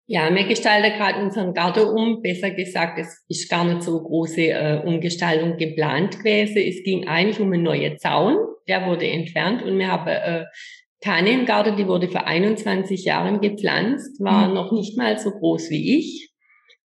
Ja, 0.08 0.32
wir 0.32 0.44
gestalten 0.44 0.96
gerade 0.96 1.20
unseren 1.20 1.52
Garten 1.52 1.84
um. 1.88 2.22
Besser 2.22 2.52
gesagt, 2.52 2.98
es 2.98 3.24
ist 3.28 3.50
gar 3.50 3.64
nicht 3.64 3.82
so 3.82 4.00
große 4.00 4.40
äh, 4.40 4.82
Umgestaltung 4.84 5.58
geplant 5.58 6.18
gewesen. 6.18 6.58
Es 6.58 6.82
ging 6.84 7.08
eigentlich 7.08 7.40
um 7.40 7.52
einen 7.52 7.64
neuen 7.64 7.98
Zaun. 7.98 8.38
Der 8.68 8.86
wurde 8.86 9.06
entfernt 9.06 9.62
und 9.62 9.78
wir 9.78 9.88
haben 9.88 10.06
äh, 10.06 10.44
Tanne 11.00 11.30
im 11.30 11.46
Garten, 11.46 11.76
die 11.76 11.86
wurde 11.86 12.08
vor 12.08 12.26
21 12.26 13.04
Jahren 13.04 13.40
gepflanzt, 13.40 14.20
war 14.20 14.48
mhm. 14.48 14.54
noch 14.54 14.72
nicht 14.72 14.96
mal 14.96 15.18
so 15.18 15.30
groß 15.30 15.70
wie 15.70 15.98
ich 15.98 16.30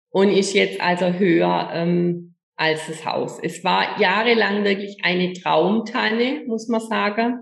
und 0.10 0.30
ist 0.30 0.54
jetzt 0.54 0.82
also 0.82 1.14
höher 1.14 1.70
ähm, 1.74 2.36
als 2.56 2.88
das 2.88 3.06
Haus. 3.06 3.40
Es 3.42 3.64
war 3.64 4.00
jahrelang 4.00 4.64
wirklich 4.64 4.98
eine 5.04 5.34
Traumtanne, 5.34 6.44
muss 6.48 6.68
man 6.68 6.82
sagen. 6.82 7.40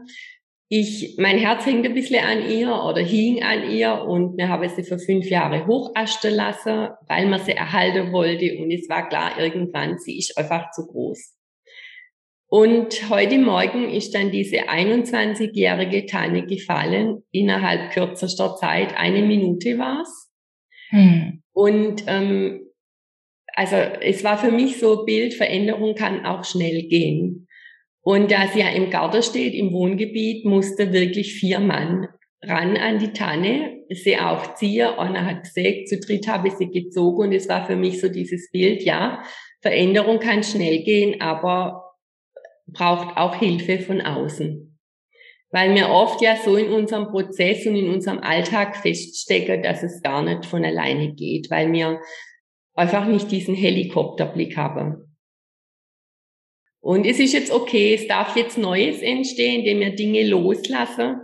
Ich, 0.72 1.16
mein 1.18 1.40
Herz 1.40 1.66
hängt 1.66 1.86
ein 1.86 1.96
bisschen 1.96 2.24
an 2.24 2.48
ihr 2.48 2.72
oder 2.72 3.02
hing 3.02 3.42
an 3.42 3.70
ihr 3.72 4.04
und 4.04 4.38
wir 4.38 4.50
haben 4.50 4.70
sie 4.70 4.84
für 4.84 5.00
fünf 5.00 5.28
Jahre 5.28 5.66
hochasten 5.66 6.36
lassen, 6.36 6.90
weil 7.08 7.26
man 7.26 7.40
sie 7.40 7.54
erhalten 7.54 8.14
wollte 8.14 8.56
und 8.60 8.70
es 8.70 8.88
war 8.88 9.10
klar, 9.10 9.40
irgendwann, 9.40 9.98
sie 9.98 10.20
ist 10.20 10.38
einfach 10.38 10.70
zu 10.70 10.86
groß. 10.86 11.39
Und 12.52 13.10
heute 13.12 13.38
Morgen 13.38 13.90
ist 13.90 14.16
dann 14.16 14.32
diese 14.32 14.70
21-jährige 14.70 16.08
Tanne 16.08 16.48
gefallen. 16.48 17.22
Innerhalb 17.32 17.92
kürzester 17.92 18.56
Zeit, 18.56 18.98
eine 18.98 19.22
Minute 19.22 19.78
war's. 19.78 20.32
Hm. 20.90 21.44
Und 21.54 22.04
ähm, 22.08 22.62
also 23.54 23.76
es 23.76 24.24
war 24.24 24.40
für 24.40 24.52
mich 24.52 24.80
so 24.80 25.06
Bild, 25.06 25.36
Veränderung 25.36 25.94
kann 25.94 26.26
auch 26.26 26.44
schnell 26.44 26.88
gehen. 26.88 27.48
Und 28.02 28.32
da 28.32 28.48
sie 28.48 28.62
ja 28.62 28.70
im 28.70 28.90
Garten 28.90 29.22
steht, 29.22 29.54
im 29.54 29.72
Wohngebiet, 29.72 30.46
musste 30.46 30.92
wirklich 30.92 31.36
vier 31.36 31.60
Mann 31.60 32.08
ran 32.42 32.78
an 32.78 32.98
die 32.98 33.14
Tanne, 33.14 33.84
sie 33.90 34.18
auch 34.18 34.56
ziehen. 34.56 34.88
Einer 34.88 35.26
hat 35.26 35.44
gesägt, 35.44 35.90
zu 35.90 36.00
dritt 36.00 36.28
habe 36.28 36.48
ich 36.48 36.56
sie 36.56 36.72
gezogen 36.72 37.28
und 37.28 37.34
es 37.34 37.48
war 37.48 37.68
für 37.68 37.76
mich 37.76 38.02
so 38.02 38.08
dieses 38.10 38.50
Bild, 38.50 38.84
ja, 38.84 39.22
Veränderung 39.62 40.20
kann 40.20 40.42
schnell 40.42 40.84
gehen, 40.84 41.22
aber 41.22 41.89
braucht 42.72 43.18
auch 43.18 43.36
Hilfe 43.36 43.80
von 43.80 44.02
außen. 44.02 44.78
Weil 45.52 45.74
wir 45.74 45.90
oft 45.90 46.22
ja 46.22 46.36
so 46.36 46.56
in 46.56 46.72
unserem 46.72 47.08
Prozess 47.08 47.66
und 47.66 47.76
in 47.76 47.90
unserem 47.90 48.20
Alltag 48.20 48.78
feststecken, 48.78 49.64
dass 49.64 49.82
es 49.82 50.02
gar 50.02 50.22
nicht 50.22 50.46
von 50.46 50.64
alleine 50.64 51.14
geht, 51.14 51.50
weil 51.50 51.72
wir 51.72 52.00
einfach 52.76 53.08
nicht 53.08 53.32
diesen 53.32 53.56
Helikopterblick 53.56 54.56
haben. 54.58 55.10
Und 56.82 57.06
es 57.06 57.20
ist 57.20 57.34
jetzt 57.34 57.52
okay, 57.52 57.94
es 57.96 58.08
darf 58.08 58.36
jetzt 58.36 58.58
Neues 58.58 59.02
entstehen, 59.02 59.60
indem 59.60 59.80
wir 59.80 59.96
Dinge 59.96 60.28
loslassen. 60.28 61.22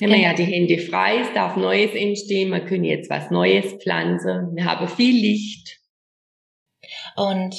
Haben 0.00 0.10
wir 0.10 0.18
ja 0.18 0.34
die 0.34 0.44
Hände 0.44 0.78
frei, 0.78 1.20
es 1.20 1.32
darf 1.34 1.56
Neues 1.56 1.94
entstehen, 1.94 2.50
wir 2.50 2.64
können 2.64 2.84
jetzt 2.84 3.10
was 3.10 3.30
Neues 3.30 3.74
pflanzen, 3.74 4.50
wir 4.54 4.64
haben 4.64 4.88
viel 4.88 5.14
Licht. 5.14 5.78
Und 7.16 7.54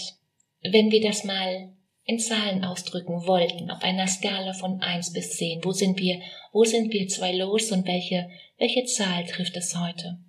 wenn 0.61 0.91
wir 0.91 1.01
das 1.01 1.23
mal 1.23 1.74
in 2.05 2.19
Zahlen 2.19 2.63
ausdrücken 2.63 3.25
wollten, 3.25 3.71
auf 3.71 3.81
einer 3.81 4.07
Skala 4.07 4.53
von 4.53 4.79
eins 4.81 5.11
bis 5.11 5.31
zehn, 5.37 5.63
wo 5.63 5.71
sind 5.71 5.99
wir, 5.99 6.21
wo 6.51 6.63
sind 6.63 6.93
wir 6.93 7.07
zwei 7.07 7.33
los 7.33 7.71
und 7.71 7.87
welche, 7.87 8.29
welche 8.57 8.85
Zahl 8.85 9.25
trifft 9.25 9.57
es 9.57 9.75
heute? 9.75 10.19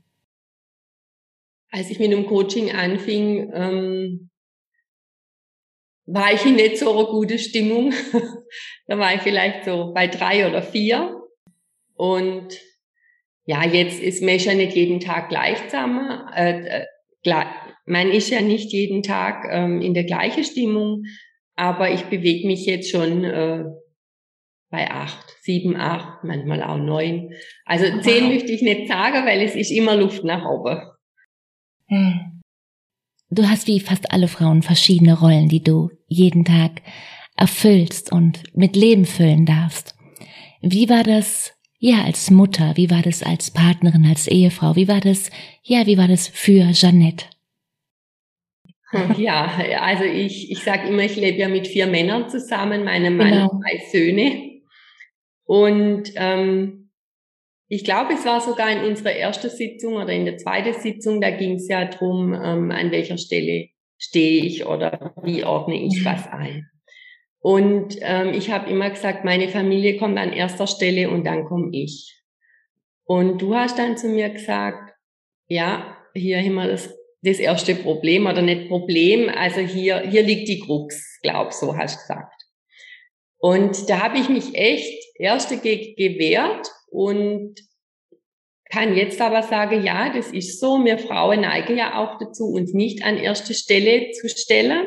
Als 1.71 1.91
ich 1.91 1.99
mit 1.99 2.13
dem 2.13 2.27
Coaching 2.27 2.73
anfing, 2.73 3.53
ähm, 3.53 4.31
war 6.07 6.33
ich 6.33 6.47
in 6.47 6.55
nicht 6.55 6.79
so 6.79 6.93
einer 6.93 7.09
guten 7.09 7.39
Stimmung. 7.39 7.93
da 8.87 8.99
war 8.99 9.15
ich 9.15 9.21
vielleicht 9.21 9.65
so 9.65 9.93
bei 9.93 10.07
drei 10.07 10.49
oder 10.49 10.63
vier. 10.63 11.21
Und 11.95 12.49
ja, 13.45 13.65
jetzt 13.65 14.01
ist 14.01 14.23
man 14.23 14.39
ja 14.39 14.55
nicht 14.55 14.77
jeden 14.77 15.01
Tag 15.01 15.29
gleichsam. 15.29 16.29
Äh, 16.35 16.85
äh, 17.25 17.45
man 17.85 18.11
ist 18.11 18.31
ja 18.31 18.41
nicht 18.41 18.73
jeden 18.73 19.03
Tag 19.03 19.47
ähm, 19.51 19.83
in 19.83 19.95
der 19.95 20.05
gleichen 20.05 20.45
Stimmung. 20.45 21.05
Aber 21.57 21.91
ich 21.91 22.05
bewege 22.05 22.47
mich 22.47 22.67
jetzt 22.67 22.91
schon 22.91 23.25
äh, 23.25 23.65
bei 24.71 24.91
acht, 24.91 25.25
sieben, 25.43 25.77
acht, 25.77 26.23
manchmal 26.23 26.63
auch 26.63 26.77
neun. 26.77 27.33
Also 27.65 27.87
wow. 27.87 28.03
zehn 28.03 28.29
möchte 28.29 28.53
ich 28.53 28.63
nicht 28.63 28.89
sagen, 28.89 29.27
weil 29.27 29.41
es 29.41 29.55
ist 29.55 29.71
immer 29.71 29.97
Luft 29.97 30.23
nach 30.25 30.45
oben. 30.45 30.81
Hm. 31.89 32.43
Du 33.31 33.49
hast 33.49 33.67
wie 33.67 33.81
fast 33.81 34.13
alle 34.13 34.29
Frauen 34.29 34.63
verschiedene 34.63 35.19
Rollen, 35.19 35.49
die 35.49 35.63
du 35.63 35.91
jeden 36.07 36.45
Tag 36.45 36.83
erfüllst 37.37 38.13
und 38.13 38.43
mit 38.55 38.77
Leben 38.77 39.05
füllen 39.05 39.47
darfst. 39.47 39.95
Wie 40.63 40.89
war 40.89 41.03
das, 41.03 41.53
ja, 41.79 42.05
als 42.05 42.31
Mutter? 42.31 42.77
Wie 42.77 42.91
war 42.91 43.03
das 43.03 43.23
als 43.23 43.51
Partnerin, 43.51 44.07
als 44.07 44.27
Ehefrau? 44.27 44.77
Wie 44.77 44.89
war 44.89 45.01
das, 45.01 45.31
ja, 45.63 45.87
wie 45.87 45.99
war 45.99 46.09
das 46.09 46.29
für 46.29 46.71
Jeannette? 46.73 47.27
Ja, 49.19 49.51
also 49.81 50.05
ich, 50.05 50.51
ich 50.51 50.63
sage 50.63 50.89
immer, 50.89 51.03
ich 51.03 51.17
lebe 51.17 51.39
ja 51.39 51.49
mit 51.49 51.67
vier 51.67 51.87
Männern 51.87 52.29
zusammen, 52.29 52.85
meine 52.85 53.11
Mann 53.11 53.33
genau. 53.33 53.51
und 53.51 53.63
drei 53.63 53.83
Söhne. 53.91 54.61
Und 55.45 56.13
ähm, 56.17 56.91
ich 57.69 57.85
glaube, 57.85 58.15
es 58.15 58.25
war 58.25 58.41
sogar 58.41 58.71
in 58.71 58.85
unserer 58.85 59.13
ersten 59.13 59.51
Sitzung 59.51 59.95
oder 59.95 60.11
in 60.13 60.25
der 60.25 60.39
zweiten 60.39 60.73
Sitzung, 60.73 61.21
da 61.21 61.31
ging 61.31 61.55
es 61.55 61.69
ja 61.69 61.85
drum, 61.87 62.33
ähm, 62.33 62.71
an 62.71 62.91
welcher 62.91 63.19
Stelle 63.19 63.69
stehe 63.99 64.45
ich 64.45 64.67
oder 64.67 65.15
wie 65.23 65.45
ordne 65.45 65.83
ich 65.83 66.05
was 66.05 66.27
ein. 66.31 66.69
Und 67.41 67.97
ähm, 68.01 68.35
ich 68.35 68.51
habe 68.51 68.71
immer 68.71 68.91
gesagt, 68.91 69.25
meine 69.25 69.49
Familie 69.49 69.99
kommt 69.99 70.19
an 70.19 70.33
erster 70.33 70.67
Stelle 70.67 71.11
und 71.11 71.25
dann 71.25 71.45
komme 71.45 71.71
ich. 71.73 72.25
Und 73.05 73.41
du 73.41 73.55
hast 73.55 73.79
dann 73.79 73.97
zu 73.97 74.09
mir 74.09 74.31
gesagt, 74.31 74.95
ja, 75.47 75.97
hier 76.13 76.39
haben 76.39 76.55
wir 76.55 76.67
das 76.67 76.93
das 77.27 77.41
erste 77.41 77.75
Problem 77.75 78.27
oder 78.27 78.41
nicht 78.41 78.69
Problem. 78.69 79.29
Also 79.29 79.61
hier, 79.61 80.01
hier 80.09 80.23
liegt 80.23 80.49
die 80.49 80.61
Krux, 80.61 81.19
glaub, 81.23 81.53
so 81.53 81.77
hast 81.77 81.97
du 81.97 82.01
gesagt. 82.01 82.43
Und 83.39 83.91
da 83.91 84.01
habe 84.01 84.19
ich 84.19 84.29
mich 84.29 84.55
echt 84.55 85.05
erst 85.19 85.51
dagegen 85.51 85.97
gewehrt 85.97 86.69
und 86.89 87.55
kann 88.71 88.97
jetzt 88.97 89.21
aber 89.21 89.43
sagen, 89.43 89.85
ja, 89.85 90.13
das 90.15 90.33
ist 90.33 90.61
so. 90.61 90.85
Wir 90.85 90.99
Frauen 90.99 91.41
neigen 91.43 91.77
ja 91.77 91.99
auch 91.99 92.19
dazu, 92.19 92.47
uns 92.47 92.73
nicht 92.73 93.05
an 93.05 93.17
erste 93.17 93.55
Stelle 93.55 94.11
zu 94.13 94.29
stellen. 94.29 94.87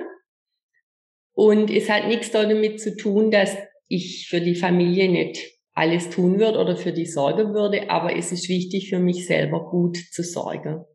Und 1.34 1.70
es 1.70 1.90
hat 1.90 2.08
nichts 2.08 2.32
damit 2.32 2.82
zu 2.82 2.96
tun, 2.96 3.32
dass 3.32 3.56
ich 3.88 4.28
für 4.30 4.42
die 4.42 4.56
Familie 4.56 5.10
nicht 5.10 5.40
alles 5.74 6.10
tun 6.10 6.40
würde 6.40 6.60
oder 6.60 6.76
für 6.76 6.92
die 6.92 7.06
sorgen 7.06 7.54
würde, 7.54 7.90
aber 7.90 8.16
es 8.16 8.32
ist 8.32 8.50
wichtig 8.50 8.90
für 8.90 9.00
mich 9.00 9.26
selber 9.26 9.70
gut 9.70 9.98
zu 10.12 10.24
sorgen 10.24 10.86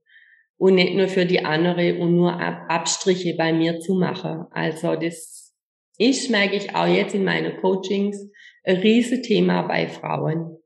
und 0.57 0.77
nicht 0.77 0.95
nur 0.95 1.09
für 1.09 1.27
die 1.27 1.45
andere 1.45 1.99
und 1.99 2.15
nur 2.15 2.41
Abstriche 2.41 3.35
bei 3.37 3.53
mir 3.53 3.81
zu 3.81 3.95
machen. 3.95 4.45
Also 4.51 4.95
das 4.97 5.55
ist, 5.99 6.31
merke 6.31 6.57
ich 6.57 6.75
auch 6.75 6.87
jetzt 6.87 7.15
in 7.15 7.25
meinen 7.25 7.57
Coachings, 7.61 8.31
ein 8.65 8.77
Riesenthema 8.77 9.63
bei 9.63 9.89
Frauen. 9.89 10.57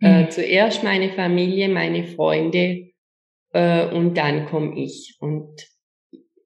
Äh, 0.00 0.08
mhm. 0.08 0.24
Äh, 0.24 0.28
zuerst 0.28 0.84
meine 0.84 1.10
Familie, 1.10 1.68
meine 1.68 2.04
Freunde 2.04 2.90
äh, 3.52 3.86
und 3.88 4.16
dann 4.16 4.46
komme 4.46 4.78
ich. 4.78 5.16
Und 5.20 5.66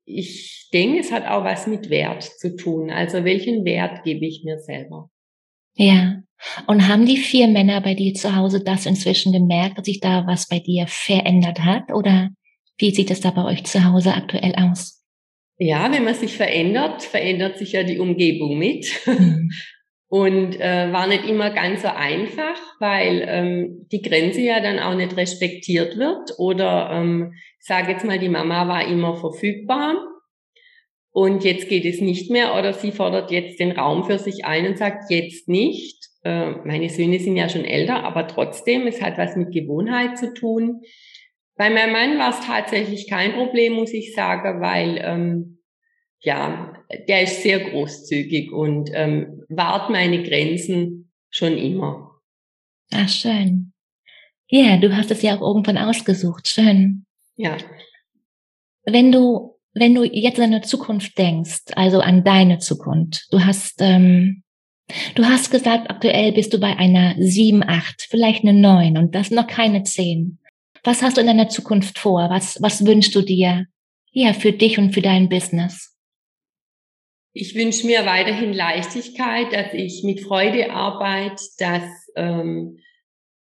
ich 0.05 0.69
denke, 0.73 1.01
es 1.01 1.13
hat 1.13 1.27
auch 1.27 1.45
was 1.45 1.67
mit 1.67 1.91
Wert 1.91 2.23
zu 2.23 2.57
tun. 2.57 2.91
Also 2.91 3.25
welchen 3.25 3.65
Wert 3.65 4.05
gebe 4.05 4.27
ich 4.27 4.43
mir 4.45 4.59
selber? 4.59 5.11
Ja. 5.75 6.23
Und 6.67 6.89
haben 6.89 7.07
die 7.07 7.19
vier 7.19 7.47
Männer 7.47 7.81
bei 7.81 7.95
dir 7.95 8.15
zu 8.15 8.35
Hause 8.35 8.65
das 8.65 8.85
inzwischen 8.87 9.33
gemerkt, 9.33 9.79
dass 9.79 9.87
sich 9.87 10.01
da 10.01 10.27
was 10.27 10.49
bei 10.49 10.59
dir 10.59 10.87
verändert 10.89 11.61
hat? 11.61 11.93
Oder 11.93 12.31
wie 12.83 12.91
sieht 12.91 13.11
es 13.11 13.21
da 13.21 13.31
bei 13.31 13.45
euch 13.45 13.65
zu 13.65 13.85
Hause 13.85 14.13
aktuell 14.13 14.55
aus? 14.57 15.03
Ja, 15.57 15.91
wenn 15.93 16.05
man 16.05 16.15
sich 16.15 16.37
verändert, 16.37 17.03
verändert 17.03 17.57
sich 17.57 17.73
ja 17.73 17.85
die 17.85 17.99
Umgebung 17.99 18.59
mit. 18.59 18.87
Mhm. 19.07 19.51
Und 20.09 20.61
äh, 20.61 20.93
war 20.93 21.07
nicht 21.07 21.25
immer 21.25 21.49
ganz 21.49 21.81
so 21.81 21.89
einfach, 21.89 22.61
weil 22.81 23.25
ähm, 23.27 23.87
die 23.91 24.03
Grenze 24.03 24.43
ja 24.43 24.61
dann 24.61 24.79
auch 24.79 24.95
nicht 24.95 25.17
respektiert 25.17 25.97
wird. 25.97 26.39
Oder 26.39 26.91
ähm, 26.93 27.33
ich 27.59 27.67
sage 27.67 27.93
jetzt 27.93 28.05
mal, 28.05 28.19
die 28.19 28.29
Mama 28.29 28.69
war 28.69 28.87
immer 28.87 29.17
verfügbar 29.17 29.97
und 31.13 31.45
jetzt 31.45 31.69
geht 31.69 31.85
es 31.85 32.01
nicht 32.01 32.31
mehr 32.31 32.55
oder 32.59 32.73
sie 32.73 32.91
fordert 32.91 33.31
jetzt 33.31 33.61
den 33.61 33.73
Raum 33.73 34.05
für 34.05 34.19
sich 34.19 34.45
ein 34.45 34.67
und 34.67 34.79
sagt 34.79 35.11
jetzt 35.11 35.49
nicht. 35.49 36.09
Äh, 36.25 36.53
meine 36.65 36.89
Söhne 36.89 37.19
sind 37.19 37.37
ja 37.37 37.49
schon 37.49 37.65
älter, 37.65 38.05
aber 38.05 38.27
trotzdem, 38.27 38.87
es 38.87 39.01
hat 39.01 39.19
was 39.19 39.37
mit 39.37 39.53
Gewohnheit 39.53 40.19
zu 40.19 40.35
tun. 40.35 40.83
Bei 41.57 41.71
meinem 41.71 41.93
Mann 41.93 42.19
war 42.19 42.31
es 42.31 42.47
tatsächlich 42.47 43.09
kein 43.09 43.35
Problem, 43.35 43.75
muss 43.75 43.93
ich 43.93 44.15
sagen, 44.15 44.61
weil 44.61 44.99
ähm, 45.03 45.59
ja, 46.21 46.73
der 47.09 47.23
ist 47.23 47.43
sehr 47.43 47.61
großzügig 47.61 48.53
und 48.53 48.91
ähm, 48.95 49.45
wahrt 49.49 49.91
meine 49.91 50.23
Grenzen 50.23 51.13
schon 51.31 51.59
immer. 51.59 52.21
Ach, 52.93 53.09
schön. 53.09 53.73
Ja, 54.49 54.77
du 54.77 54.95
hast 54.95 55.11
es 55.11 55.23
ja 55.23 55.37
auch 55.37 55.41
irgendwann 55.41 55.79
ausgesucht. 55.79 56.47
Schön. 56.47 57.07
Ja. 57.37 57.57
Wenn 58.85 59.11
du, 59.11 59.59
wenn 59.73 59.95
du 59.95 60.05
jetzt 60.05 60.39
an 60.39 60.47
eine 60.47 60.61
Zukunft 60.61 61.17
denkst, 61.19 61.73
also 61.75 62.01
an 62.01 62.23
deine 62.23 62.59
Zukunft, 62.59 63.29
du 63.31 63.45
hast, 63.45 63.77
ähm, 63.81 64.43
du 65.15 65.25
hast 65.25 65.51
gesagt, 65.51 65.91
aktuell 65.91 66.33
bist 66.33 66.53
du 66.53 66.61
bei 66.61 66.77
einer 66.77 67.15
7, 67.19 67.63
8, 67.63 68.07
vielleicht 68.09 68.43
eine 68.43 68.53
9 68.53 68.99
und 68.99 69.15
das 69.15 69.31
noch 69.31 69.47
keine 69.47 69.85
10. 69.85 70.39
Was 70.85 71.03
hast 71.03 71.17
du 71.17 71.21
in 71.21 71.29
deiner 71.29 71.49
Zukunft 71.49 71.99
vor? 71.99 72.29
Was, 72.31 72.61
was 72.61 72.85
wünschst 72.85 73.15
du 73.15 73.23
dir? 73.23 73.67
Ja, 74.11 74.33
für 74.33 74.53
dich 74.53 74.79
und 74.79 74.93
für 74.93 75.03
dein 75.03 75.29
Business. 75.29 75.97
Ich 77.35 77.55
wünsche 77.55 77.87
mir 77.87 78.05
weiterhin 78.05 78.53
Leichtigkeit, 78.53 79.53
dass 79.53 79.73
ich 79.73 80.03
mit 80.05 80.21
Freude 80.21 80.71
arbeite, 80.71 81.43
dass 81.59 81.85
ähm, 82.15 82.79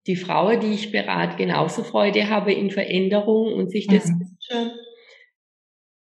die 0.06 0.16
Frauen, 0.16 0.60
die 0.60 0.72
ich 0.72 0.92
berate, 0.92 1.36
genauso 1.36 1.82
Freude 1.82 2.28
habe 2.28 2.52
in 2.52 2.70
Veränderung 2.70 3.54
und 3.54 3.70
sich 3.70 3.86
das 3.86 4.06
mhm. 4.06 4.20
wünsche. 4.20 4.74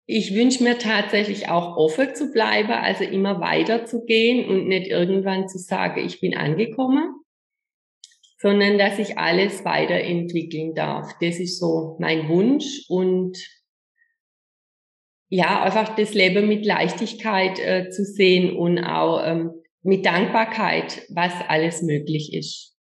Ich 0.07 0.35
wünsche 0.35 0.63
mir 0.63 0.77
tatsächlich 0.77 1.49
auch 1.49 1.75
offen 1.75 2.13
zu 2.13 2.31
bleiben, 2.31 2.71
also 2.71 3.03
immer 3.03 3.41
weiter 3.41 3.85
zu 3.85 4.05
gehen 4.05 4.47
und 4.47 4.67
nicht 4.67 4.87
irgendwann 4.87 5.49
zu 5.49 5.57
sagen, 5.57 6.05
ich 6.05 6.21
bin 6.21 6.37
angekommen, 6.37 7.15
sondern 8.45 8.77
dass 8.77 8.99
ich 8.99 9.17
alles 9.17 9.65
weiterentwickeln 9.65 10.75
darf. 10.75 11.11
Das 11.19 11.39
ist 11.39 11.59
so 11.59 11.97
mein 11.99 12.29
Wunsch 12.29 12.85
und 12.89 13.35
ja, 15.29 15.63
einfach 15.63 15.95
das 15.95 16.13
Leben 16.13 16.47
mit 16.47 16.63
Leichtigkeit 16.63 17.57
äh, 17.57 17.89
zu 17.89 18.05
sehen 18.05 18.55
und 18.55 18.77
auch 18.77 19.25
ähm, 19.25 19.49
mit 19.81 20.05
Dankbarkeit, 20.05 21.07
was 21.09 21.33
alles 21.47 21.81
möglich 21.81 22.33
ist. 22.35 22.77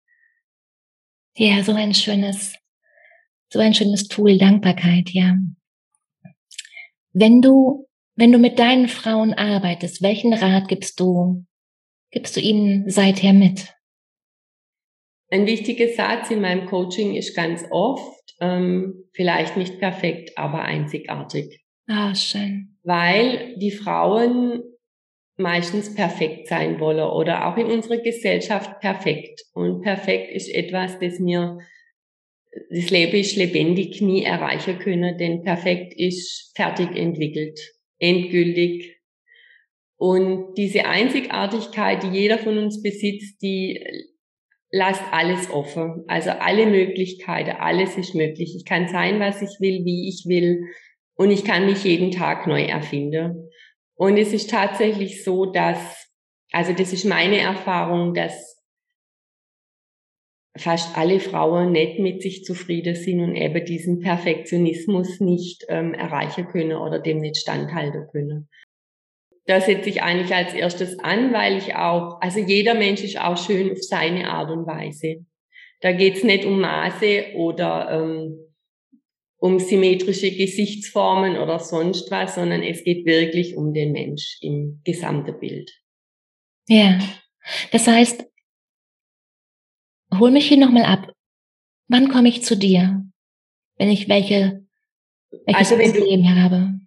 Ja, 1.37 1.63
so 1.63 1.75
ein 1.75 1.95
schönes, 1.95 2.57
so 3.49 3.61
ein 3.61 3.73
schönes 3.73 4.09
Tool, 4.09 4.39
Dankbarkeit, 4.39 5.11
ja. 5.11 5.37
Wenn 7.13 7.41
du, 7.41 7.89
wenn 8.17 8.33
du 8.33 8.39
mit 8.39 8.59
deinen 8.59 8.89
Frauen 8.89 9.33
arbeitest, 9.33 10.03
welchen 10.03 10.35
Rat 10.35 10.67
gibst 10.67 10.99
du, 10.99 11.47
gibst 12.11 12.35
du 12.35 12.41
ihnen 12.41 12.91
seither 12.91 13.33
mit? 13.33 13.73
Ein 15.33 15.47
wichtiger 15.47 15.89
Satz 15.89 16.31
in 16.31 16.43
meinem 16.43 16.67
Coaching 16.67 17.15
ist 17.15 17.35
ganz 17.35 17.65
oft, 17.71 18.35
ähm, 18.43 19.05
vielleicht 19.15 19.57
nicht 19.57 19.79
perfekt, 19.79 20.37
aber 20.37 20.61
einzigartig. 20.61 21.63
Ah, 21.89 22.15
schön. 22.15 22.77
Weil 22.83 23.57
die 23.57 23.71
Frauen 23.71 24.63
meistens 25.39 25.95
perfekt 25.95 26.49
sein 26.49 26.79
wollen 26.81 27.09
oder 27.09 27.49
auch 27.49 27.57
in 27.57 27.69
unserer 27.69 27.97
Gesellschaft 27.97 28.79
perfekt. 28.81 29.41
Und 29.55 29.81
perfekt 29.81 30.35
ist 30.35 30.55
etwas, 30.55 30.99
das 30.99 31.19
mir 31.19 31.59
das 32.69 32.91
Leben 32.91 33.17
ist 33.17 33.37
lebendig 33.37 34.03
nie 34.03 34.25
erreichen 34.25 34.79
können, 34.81 35.17
denn 35.17 35.43
perfekt 35.45 35.95
ist 35.97 36.53
fertig 36.55 36.95
entwickelt, 36.95 37.59
endgültig. 37.99 39.01
Und 39.97 40.59
diese 40.59 40.85
Einzigartigkeit, 40.85 42.03
die 42.03 42.09
jeder 42.09 42.37
von 42.37 42.59
uns 42.59 42.83
besitzt, 42.83 43.41
die 43.41 43.83
lasst 44.73 45.03
alles 45.13 45.51
offen. 45.51 46.05
Also 46.09 46.31
alle 46.31 46.67
Möglichkeiten, 46.67 47.51
alles 47.51 47.97
ist 47.97 48.15
möglich. 48.15 48.57
Ich 48.57 48.65
kann 48.65 48.89
sein, 48.89 49.21
was 49.21 49.43
ich 49.43 49.61
will, 49.61 49.85
wie 49.85 50.09
ich 50.09 50.25
will. 50.27 50.65
Und 51.15 51.31
ich 51.31 51.45
kann 51.45 51.67
mich 51.67 51.85
jeden 51.85 52.11
Tag 52.11 52.47
neu 52.47 52.65
erfinden. 52.65 53.51
Und 53.95 54.17
es 54.17 54.33
ist 54.33 54.51
tatsächlich 54.51 55.23
so, 55.23 55.47
dass, 55.47 56.11
also 56.51 56.73
das 56.73 56.93
ist 56.93 57.05
meine 57.05 57.39
Erfahrung, 57.39 58.15
dass 58.15 58.53
fast 60.57 60.97
alle 60.97 61.21
Frauen 61.21 61.73
nicht 61.73 61.99
mit 61.99 62.23
sich 62.23 62.45
zufrieden 62.45 62.95
sind 62.95 63.21
und 63.21 63.37
eben 63.37 63.65
diesen 63.65 64.01
Perfektionismus 64.01 65.21
nicht 65.21 65.65
ähm, 65.69 65.95
erreichen 65.95 66.47
können 66.49 66.77
oder 66.77 66.99
dem 66.99 67.19
nicht 67.19 67.37
standhalten 67.37 68.07
können. 68.11 68.49
Da 69.47 69.61
setze 69.61 69.89
ich 69.89 70.03
eigentlich 70.03 70.35
als 70.35 70.55
erstes 70.55 70.99
an, 71.01 71.33
weil 71.33 71.59
ich 71.59 71.75
auch, 71.75 72.21
also 72.21 72.39
jeder 72.39 72.75
Mensch 72.75 73.03
ist 73.03 73.19
auch 73.19 73.37
schön 73.37 73.73
auf 73.73 73.83
seine 73.83 74.31
Art 74.31 74.51
und 74.51 74.67
Weise. 74.67 75.27
Da 75.81 75.93
geht's 75.93 76.23
nicht 76.23 76.45
um 76.45 76.61
Maße 76.61 77.33
oder 77.35 77.91
ähm, 77.91 78.39
um 79.39 79.59
symmetrische 79.59 80.31
Gesichtsformen 80.31 81.37
oder 81.37 81.59
sonst 81.59 82.09
was, 82.13 82.37
sondern 82.37 82.63
es 82.63 82.85
geht 82.85 83.05
wirklich 83.05 83.57
um 83.57 83.75
den 83.75 83.91
Mensch 83.91 84.39
im 84.41 84.81
gesamten 84.85 85.39
Bild. 85.41 85.73
Ja, 86.69 87.01
das 87.73 87.89
heißt, 87.89 88.25
hol 90.17 90.31
mich 90.31 90.47
hier 90.47 90.59
nochmal 90.59 90.85
ab. 90.85 91.13
Wann 91.89 92.09
komme 92.09 92.29
ich 92.29 92.45
zu 92.45 92.57
dir, 92.57 93.05
wenn 93.77 93.91
ich 93.91 94.09
welche, 94.09 94.65
welches 95.47 95.73
also 95.73 95.77
Problem 95.77 96.23
du, 96.23 96.29
habe? 96.29 96.82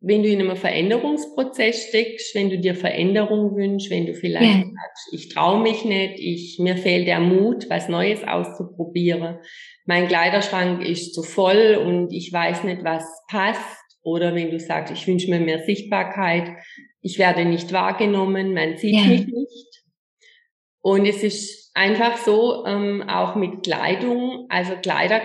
Wenn 0.00 0.22
du 0.22 0.28
in 0.28 0.40
einem 0.40 0.56
Veränderungsprozess 0.56 1.88
steckst, 1.88 2.34
wenn 2.34 2.50
du 2.50 2.58
dir 2.58 2.76
Veränderung 2.76 3.56
wünschst, 3.56 3.90
wenn 3.90 4.06
du 4.06 4.14
vielleicht 4.14 4.58
ja. 4.58 4.62
sagst, 4.62 5.08
ich 5.12 5.28
traue 5.28 5.60
mich 5.60 5.84
nicht, 5.84 6.20
ich, 6.20 6.58
mir 6.60 6.76
fehlt 6.76 7.08
der 7.08 7.18
Mut, 7.18 7.68
was 7.68 7.88
Neues 7.88 8.22
auszuprobieren, 8.22 9.38
mein 9.86 10.06
Kleiderschrank 10.06 10.84
ist 10.84 11.14
zu 11.14 11.22
voll 11.22 11.82
und 11.82 12.12
ich 12.12 12.32
weiß 12.32 12.64
nicht, 12.64 12.84
was 12.84 13.04
passt. 13.28 13.78
Oder 14.02 14.34
wenn 14.34 14.50
du 14.50 14.60
sagst, 14.60 14.92
ich 14.92 15.06
wünsche 15.06 15.30
mir 15.30 15.40
mehr 15.40 15.64
Sichtbarkeit, 15.64 16.50
ich 17.00 17.18
werde 17.18 17.44
nicht 17.44 17.72
wahrgenommen, 17.72 18.54
man 18.54 18.76
sieht 18.76 18.94
ja. 18.94 19.04
mich 19.04 19.26
nicht. 19.26 19.84
Und 20.80 21.06
es 21.06 21.22
ist 21.22 21.70
einfach 21.74 22.18
so, 22.18 22.64
ähm, 22.66 23.02
auch 23.08 23.34
mit 23.34 23.64
Kleidung, 23.64 24.46
also 24.48 24.74
Kleider 24.76 25.22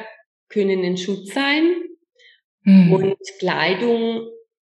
können 0.50 0.84
ein 0.84 0.98
Schutz 0.98 1.34
sein 1.34 1.76
mhm. 2.64 2.94
und 2.94 3.18
Kleidung 3.40 4.28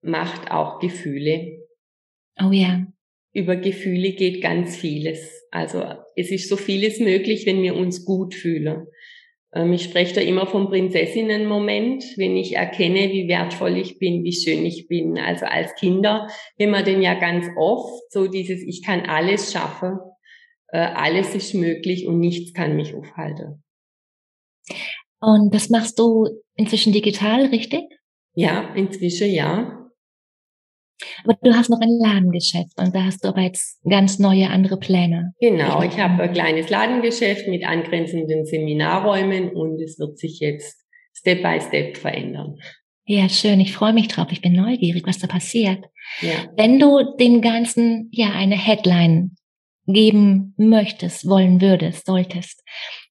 macht 0.02 0.50
auch 0.50 0.78
Gefühle. 0.80 1.66
Oh 2.40 2.50
ja. 2.50 2.86
Über 3.32 3.56
Gefühle 3.56 4.12
geht 4.12 4.42
ganz 4.42 4.76
vieles. 4.76 5.46
Also 5.50 5.84
es 6.16 6.30
ist 6.30 6.48
so 6.48 6.56
vieles 6.56 7.00
möglich, 7.00 7.46
wenn 7.46 7.62
wir 7.62 7.76
uns 7.76 8.04
gut 8.04 8.34
fühlen. 8.34 8.86
Ähm, 9.54 9.72
ich 9.72 9.84
spreche 9.84 10.14
da 10.14 10.20
immer 10.20 10.46
vom 10.46 10.68
Prinzessinnen-Moment, 10.68 12.04
wenn 12.16 12.36
ich 12.36 12.56
erkenne, 12.56 13.10
wie 13.10 13.28
wertvoll 13.28 13.76
ich 13.76 13.98
bin, 13.98 14.22
wie 14.24 14.32
schön 14.32 14.64
ich 14.64 14.86
bin. 14.88 15.18
Also 15.18 15.46
als 15.46 15.74
Kinder, 15.74 16.28
wenn 16.58 16.70
man 16.70 16.84
denn 16.84 17.02
ja 17.02 17.14
ganz 17.14 17.46
oft 17.56 18.10
so 18.10 18.26
dieses, 18.26 18.62
ich 18.62 18.82
kann 18.84 19.06
alles 19.06 19.52
schaffen, 19.52 19.98
äh, 20.68 20.78
alles 20.78 21.34
ist 21.34 21.54
möglich 21.54 22.06
und 22.06 22.18
nichts 22.18 22.52
kann 22.52 22.76
mich 22.76 22.94
aufhalten. 22.94 23.62
Und 25.20 25.54
das 25.54 25.70
machst 25.70 25.98
du 25.98 26.26
inzwischen 26.54 26.92
digital, 26.92 27.46
richtig? 27.46 27.82
Ja, 28.34 28.74
inzwischen 28.74 29.30
ja. 29.30 29.85
Aber 31.24 31.36
du 31.42 31.54
hast 31.54 31.68
noch 31.68 31.80
ein 31.80 31.98
Ladengeschäft 32.00 32.78
und 32.78 32.94
da 32.94 33.04
hast 33.04 33.24
du 33.24 33.28
aber 33.28 33.42
jetzt 33.42 33.80
ganz 33.88 34.18
neue 34.18 34.48
andere 34.48 34.78
Pläne. 34.78 35.32
Genau, 35.40 35.82
ich 35.82 35.98
habe 35.98 36.22
ein 36.22 36.32
kleines 36.32 36.70
Ladengeschäft 36.70 37.48
mit 37.48 37.66
angrenzenden 37.66 38.46
Seminarräumen 38.46 39.50
und 39.50 39.80
es 39.80 39.98
wird 39.98 40.18
sich 40.18 40.40
jetzt 40.40 40.84
Step 41.14 41.42
by 41.42 41.60
Step 41.60 41.96
verändern. 41.96 42.58
Ja, 43.04 43.28
schön. 43.28 43.60
Ich 43.60 43.72
freue 43.72 43.92
mich 43.92 44.08
drauf. 44.08 44.28
Ich 44.30 44.40
bin 44.40 44.54
neugierig, 44.54 45.06
was 45.06 45.18
da 45.18 45.28
passiert. 45.28 45.84
Ja. 46.20 46.50
Wenn 46.56 46.80
du 46.80 47.16
dem 47.18 47.40
Ganzen 47.40 48.08
ja 48.10 48.30
eine 48.32 48.56
Headline 48.56 49.36
geben 49.86 50.54
möchtest, 50.56 51.28
wollen 51.28 51.60
würdest, 51.60 52.06
solltest, 52.06 52.64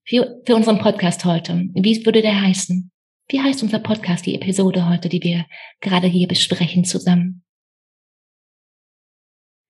für, 0.04 0.42
für 0.46 0.56
unseren 0.56 0.80
Podcast 0.80 1.24
heute, 1.24 1.64
wie 1.74 2.06
würde 2.06 2.22
der 2.22 2.42
heißen? 2.42 2.92
Wie 3.30 3.40
heißt 3.40 3.64
unser 3.64 3.80
Podcast, 3.80 4.26
die 4.26 4.36
Episode 4.36 4.88
heute, 4.90 5.10
die 5.10 5.24
wir 5.24 5.46
gerade 5.80 6.08
hier 6.08 6.28
besprechen 6.28 6.84
zusammen? 6.84 7.45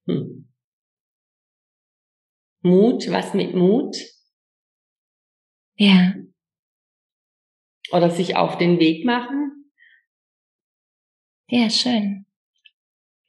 Hm. 0.08 0.48
Mut, 2.62 3.10
was 3.12 3.34
mit 3.34 3.54
Mut? 3.54 3.96
Ja. 5.76 6.16
Oder 7.92 8.10
sich 8.10 8.36
auf 8.36 8.58
den 8.58 8.80
Weg 8.80 9.06
machen? 9.06 9.72
Ja, 11.48 11.70
schön. 11.70 12.26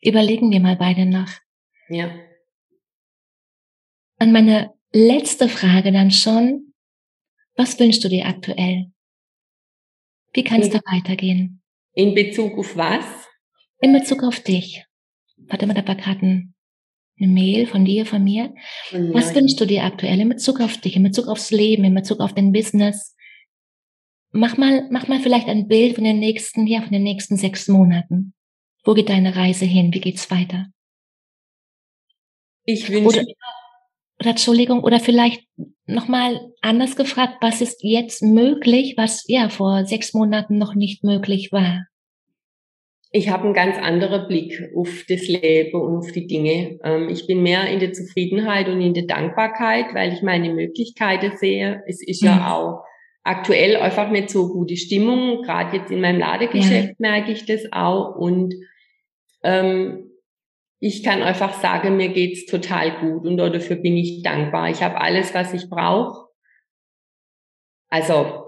Überlegen 0.00 0.50
wir 0.50 0.60
mal 0.60 0.76
beide 0.76 1.04
noch. 1.04 1.28
Ja. 1.88 2.14
Und 4.18 4.32
meine 4.32 4.74
letzte 4.92 5.48
Frage 5.48 5.92
dann 5.92 6.10
schon. 6.10 6.72
Was 7.56 7.78
wünschst 7.78 8.04
du 8.04 8.08
dir 8.08 8.26
aktuell? 8.26 8.92
Wie 10.32 10.44
kann 10.44 10.60
es 10.60 10.70
da 10.70 10.80
weitergehen? 10.90 11.62
In 11.94 12.14
Bezug 12.14 12.58
auf 12.58 12.76
was? 12.76 13.06
In 13.80 13.92
Bezug 13.92 14.22
auf 14.22 14.40
dich. 14.40 14.84
Warte 15.38 15.66
mal, 15.66 15.74
da 15.74 15.86
war 15.86 15.94
gerade 15.94 16.26
ein, 16.26 16.54
eine 17.18 17.32
Mail 17.32 17.66
von 17.66 17.84
dir, 17.84 18.06
von 18.06 18.22
mir. 18.22 18.54
Von 18.90 19.14
was 19.14 19.34
wünschst 19.34 19.60
du 19.60 19.64
dir 19.64 19.84
aktuell 19.84 20.20
in 20.20 20.28
Bezug 20.28 20.60
auf 20.60 20.76
dich, 20.78 20.96
in 20.96 21.02
Bezug 21.02 21.28
aufs 21.28 21.50
Leben, 21.50 21.84
in 21.84 21.94
Bezug 21.94 22.20
auf 22.20 22.34
dein 22.34 22.52
Business? 22.52 23.14
Mach 24.32 24.56
mal, 24.56 24.86
mach 24.90 25.08
mal 25.08 25.20
vielleicht 25.20 25.48
ein 25.48 25.66
Bild 25.66 25.94
von 25.94 26.04
den 26.04 26.18
nächsten, 26.18 26.66
ja, 26.66 26.82
von 26.82 26.92
den 26.92 27.02
nächsten 27.02 27.36
sechs 27.36 27.68
Monaten. 27.68 28.34
Wo 28.84 28.94
geht 28.94 29.08
deine 29.08 29.34
Reise 29.34 29.64
hin? 29.64 29.94
Wie 29.94 30.00
geht's 30.00 30.30
weiter? 30.30 30.66
Ich 32.64 32.90
wünsche 32.90 33.20
oder, 33.20 33.24
oder 34.20 34.30
Entschuldigung, 34.30 34.82
oder 34.82 35.00
vielleicht 35.00 35.46
nochmal 35.86 36.52
anders 36.60 36.96
gefragt, 36.96 37.36
was 37.40 37.60
ist 37.60 37.82
jetzt 37.82 38.22
möglich, 38.22 38.94
was 38.96 39.24
ja 39.26 39.48
vor 39.48 39.86
sechs 39.86 40.12
Monaten 40.12 40.58
noch 40.58 40.74
nicht 40.74 41.04
möglich 41.04 41.50
war? 41.52 41.86
Ich 43.12 43.28
habe 43.28 43.44
einen 43.44 43.54
ganz 43.54 43.78
anderen 43.78 44.26
Blick 44.26 44.70
auf 44.74 45.04
das 45.08 45.28
Leben 45.28 45.80
und 45.80 45.98
auf 45.98 46.12
die 46.12 46.26
Dinge. 46.26 46.78
Ähm, 46.82 47.08
ich 47.08 47.26
bin 47.26 47.42
mehr 47.42 47.68
in 47.68 47.80
der 47.80 47.92
Zufriedenheit 47.92 48.68
und 48.68 48.80
in 48.80 48.94
der 48.94 49.06
Dankbarkeit, 49.06 49.94
weil 49.94 50.12
ich 50.12 50.22
meine 50.22 50.52
Möglichkeiten 50.52 51.36
sehe. 51.36 51.82
Es 51.86 52.02
ist 52.06 52.22
mhm. 52.22 52.28
ja 52.28 52.54
auch 52.54 52.84
aktuell 53.22 53.76
einfach 53.76 54.10
nicht 54.10 54.30
so 54.30 54.48
gute 54.48 54.76
Stimmung. 54.76 55.42
Gerade 55.42 55.76
jetzt 55.76 55.90
in 55.90 56.00
meinem 56.00 56.18
Ladegeschäft 56.18 56.88
ja. 56.88 56.94
merke 56.98 57.32
ich 57.32 57.46
das 57.46 57.62
auch. 57.72 58.16
Und 58.16 58.54
ähm, 59.42 60.10
ich 60.78 61.02
kann 61.02 61.22
einfach 61.22 61.54
sagen, 61.54 61.96
mir 61.96 62.08
geht's 62.08 62.46
total 62.46 63.00
gut 63.00 63.26
und 63.26 63.36
dafür 63.36 63.76
bin 63.76 63.96
ich 63.96 64.22
dankbar. 64.22 64.68
Ich 64.70 64.82
habe 64.82 65.00
alles, 65.00 65.32
was 65.32 65.54
ich 65.54 65.70
brauche. 65.70 66.28
Also 67.88 68.45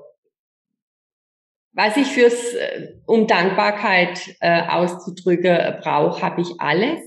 was 1.72 1.96
ich 1.96 2.06
fürs, 2.08 2.54
äh, 2.54 2.94
um 3.06 3.26
Dankbarkeit 3.26 4.36
äh, 4.40 4.62
auszudrücken, 4.62 5.76
brauche, 5.80 6.22
habe 6.22 6.40
ich 6.40 6.48
alles. 6.58 7.00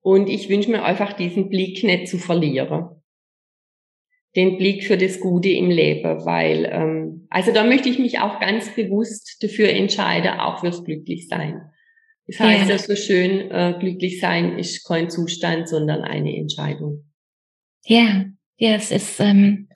Und 0.00 0.28
ich 0.28 0.48
wünsche 0.48 0.70
mir 0.70 0.84
einfach 0.84 1.12
diesen 1.12 1.48
Blick 1.48 1.84
nicht 1.84 2.08
zu 2.08 2.18
verlieren. 2.18 2.88
Den 4.34 4.56
Blick 4.56 4.84
für 4.84 4.96
das 4.96 5.20
Gute 5.20 5.50
im 5.50 5.70
Leben, 5.70 6.24
weil, 6.24 6.64
ähm, 6.72 7.26
also 7.30 7.52
da 7.52 7.64
möchte 7.64 7.88
ich 7.88 7.98
mich 7.98 8.18
auch 8.18 8.40
ganz 8.40 8.74
bewusst 8.74 9.42
dafür 9.42 9.68
entscheiden, 9.68 10.40
auch 10.40 10.60
fürs 10.60 10.82
Glücklichsein. 10.84 11.60
Das 12.26 12.40
heißt 12.40 12.70
ja, 12.70 12.78
so 12.78 12.96
schön, 12.96 13.50
äh, 13.50 13.76
glücklich 13.78 14.20
sein 14.20 14.58
ist 14.58 14.86
kein 14.86 15.10
Zustand, 15.10 15.68
sondern 15.68 16.02
eine 16.02 16.34
Entscheidung. 16.36 17.04
Ja, 17.84 18.24
ja, 18.56 18.74
es 18.74 18.90
ist, 18.90 19.20
ähm, 19.20 19.68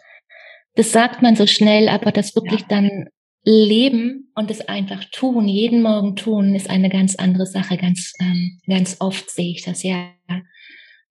das 0.76 0.92
sagt 0.92 1.22
man 1.22 1.36
so 1.36 1.46
schnell, 1.46 1.88
aber 1.88 2.12
das 2.12 2.36
wirklich 2.36 2.60
ja. 2.62 2.66
dann 2.68 3.06
leben 3.44 4.30
und 4.34 4.50
es 4.50 4.60
einfach 4.68 5.04
tun, 5.12 5.48
jeden 5.48 5.82
Morgen 5.82 6.16
tun, 6.16 6.54
ist 6.54 6.68
eine 6.68 6.88
ganz 6.88 7.16
andere 7.16 7.46
Sache. 7.46 7.76
Ganz, 7.76 8.12
ähm, 8.20 8.58
ganz 8.66 8.96
oft 9.00 9.30
sehe 9.30 9.52
ich 9.52 9.62
das, 9.64 9.82
ja. 9.82 10.10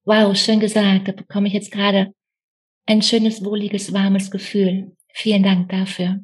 Wow, 0.03 0.37
schön 0.37 0.59
gesagt. 0.59 1.07
Da 1.07 1.11
bekomme 1.13 1.47
ich 1.47 1.53
jetzt 1.53 1.71
gerade 1.71 2.13
ein 2.85 3.01
schönes, 3.01 3.43
wohliges, 3.43 3.93
warmes 3.93 4.29
Gefühl. 4.29 4.95
Vielen 5.13 5.43
Dank 5.43 5.69
dafür. 5.69 6.19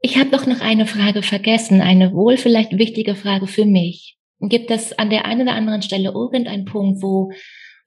Ich 0.00 0.16
habe 0.16 0.30
doch 0.30 0.46
noch 0.46 0.60
eine 0.60 0.86
Frage 0.86 1.22
vergessen, 1.22 1.80
eine 1.80 2.12
wohl 2.12 2.36
vielleicht 2.36 2.78
wichtige 2.78 3.14
Frage 3.14 3.46
für 3.46 3.66
mich. 3.66 4.16
Gibt 4.40 4.70
es 4.70 4.98
an 4.98 5.10
der 5.10 5.26
einen 5.26 5.42
oder 5.42 5.54
anderen 5.54 5.82
Stelle 5.82 6.10
irgendeinen 6.10 6.64
Punkt, 6.64 7.02
wo, 7.02 7.30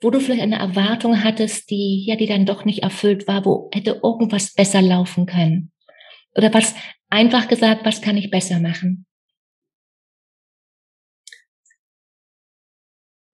wo 0.02 0.10
du 0.10 0.20
vielleicht 0.20 0.44
eine 0.44 0.60
Erwartung 0.60 1.24
hattest, 1.24 1.70
die, 1.70 2.06
ja, 2.06 2.16
die 2.16 2.28
dann 2.28 2.46
doch 2.46 2.66
nicht 2.66 2.84
erfüllt 2.84 3.28
war, 3.28 3.46
wo 3.46 3.70
hätte 3.74 4.02
irgendwas 4.04 4.54
besser 4.54 4.82
laufen 4.82 5.26
können? 5.26 5.72
Oder 6.36 6.54
was, 6.54 6.76
einfach 7.10 7.48
gesagt, 7.48 7.86
was 7.86 8.02
kann 8.02 8.18
ich 8.18 8.30
besser 8.30 8.60
machen? 8.60 9.06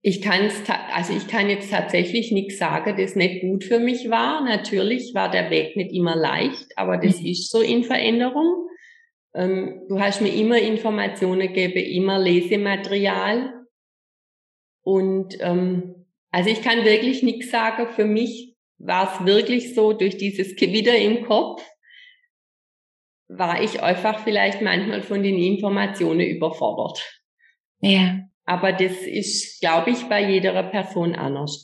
Ich 0.03 0.21
kann 0.21 0.49
also 0.93 1.15
ich 1.15 1.27
kann 1.27 1.47
jetzt 1.47 1.69
tatsächlich 1.69 2.31
nichts 2.31 2.57
sagen, 2.57 2.95
das 2.97 3.15
nicht 3.15 3.41
gut 3.41 3.63
für 3.63 3.79
mich 3.79 4.09
war. 4.09 4.43
Natürlich 4.43 5.13
war 5.13 5.29
der 5.29 5.51
Weg 5.51 5.75
nicht 5.75 5.91
immer 5.93 6.15
leicht, 6.15 6.75
aber 6.75 6.97
das 6.97 7.19
mhm. 7.19 7.27
ist 7.27 7.51
so 7.51 7.61
in 7.61 7.83
Veränderung. 7.83 8.67
Ähm, 9.35 9.83
du 9.87 9.99
hast 9.99 10.21
mir 10.21 10.33
immer 10.33 10.57
Informationen 10.57 11.53
gegeben, 11.53 11.77
immer 11.77 12.17
Lesematerial. 12.17 13.53
Und 14.83 15.37
ähm, 15.39 16.00
also 16.31 16.49
ich 16.49 16.61
kann 16.61 16.85
wirklich 16.85 17.23
nichts 17.23 17.51
sagen. 17.51 17.87
Für 17.93 18.05
mich 18.05 18.55
war 18.77 19.13
es 19.13 19.25
wirklich 19.25 19.75
so, 19.75 19.93
durch 19.93 20.17
dieses 20.17 20.55
Gewitter 20.55 20.95
im 20.95 21.25
Kopf 21.25 21.63
war 23.27 23.61
ich 23.61 23.81
einfach 23.81 24.19
vielleicht 24.23 24.61
manchmal 24.61 25.01
von 25.03 25.23
den 25.23 25.37
Informationen 25.37 26.21
überfordert. 26.21 27.21
Ja. 27.79 28.19
Aber 28.45 28.73
das 28.73 28.91
ist, 29.05 29.61
glaube 29.61 29.91
ich, 29.91 30.03
bei 30.09 30.29
jeder 30.29 30.61
Person 30.63 31.15
anders. 31.15 31.63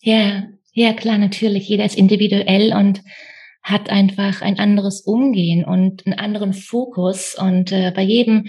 Ja, 0.00 0.48
ja, 0.72 0.92
klar, 0.94 1.18
natürlich. 1.18 1.68
Jeder 1.68 1.84
ist 1.84 1.96
individuell 1.96 2.74
und 2.74 3.02
hat 3.62 3.90
einfach 3.90 4.42
ein 4.42 4.58
anderes 4.58 5.02
Umgehen 5.02 5.64
und 5.64 6.06
einen 6.06 6.18
anderen 6.18 6.52
Fokus. 6.52 7.36
Und 7.38 7.70
äh, 7.70 7.92
bei 7.94 8.02
jedem, 8.02 8.48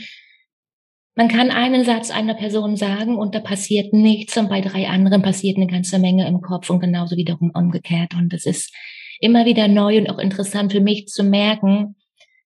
man 1.15 1.27
kann 1.27 1.51
einen 1.51 1.85
Satz 1.85 2.11
einer 2.11 2.33
Person 2.33 2.75
sagen 2.75 3.17
und 3.17 3.35
da 3.35 3.39
passiert 3.39 3.93
nichts 3.93 4.37
und 4.37 4.49
bei 4.49 4.61
drei 4.61 4.87
anderen 4.87 5.21
passiert 5.21 5.57
eine 5.57 5.67
ganze 5.67 5.99
Menge 5.99 6.27
im 6.27 6.41
Kopf 6.41 6.69
und 6.69 6.79
genauso 6.79 7.15
wiederum 7.15 7.51
umgekehrt. 7.53 8.13
Und 8.15 8.33
es 8.33 8.45
ist 8.45 8.73
immer 9.19 9.45
wieder 9.45 9.67
neu 9.67 9.97
und 9.97 10.09
auch 10.09 10.19
interessant 10.19 10.71
für 10.71 10.81
mich 10.81 11.07
zu 11.07 11.23
merken, 11.23 11.95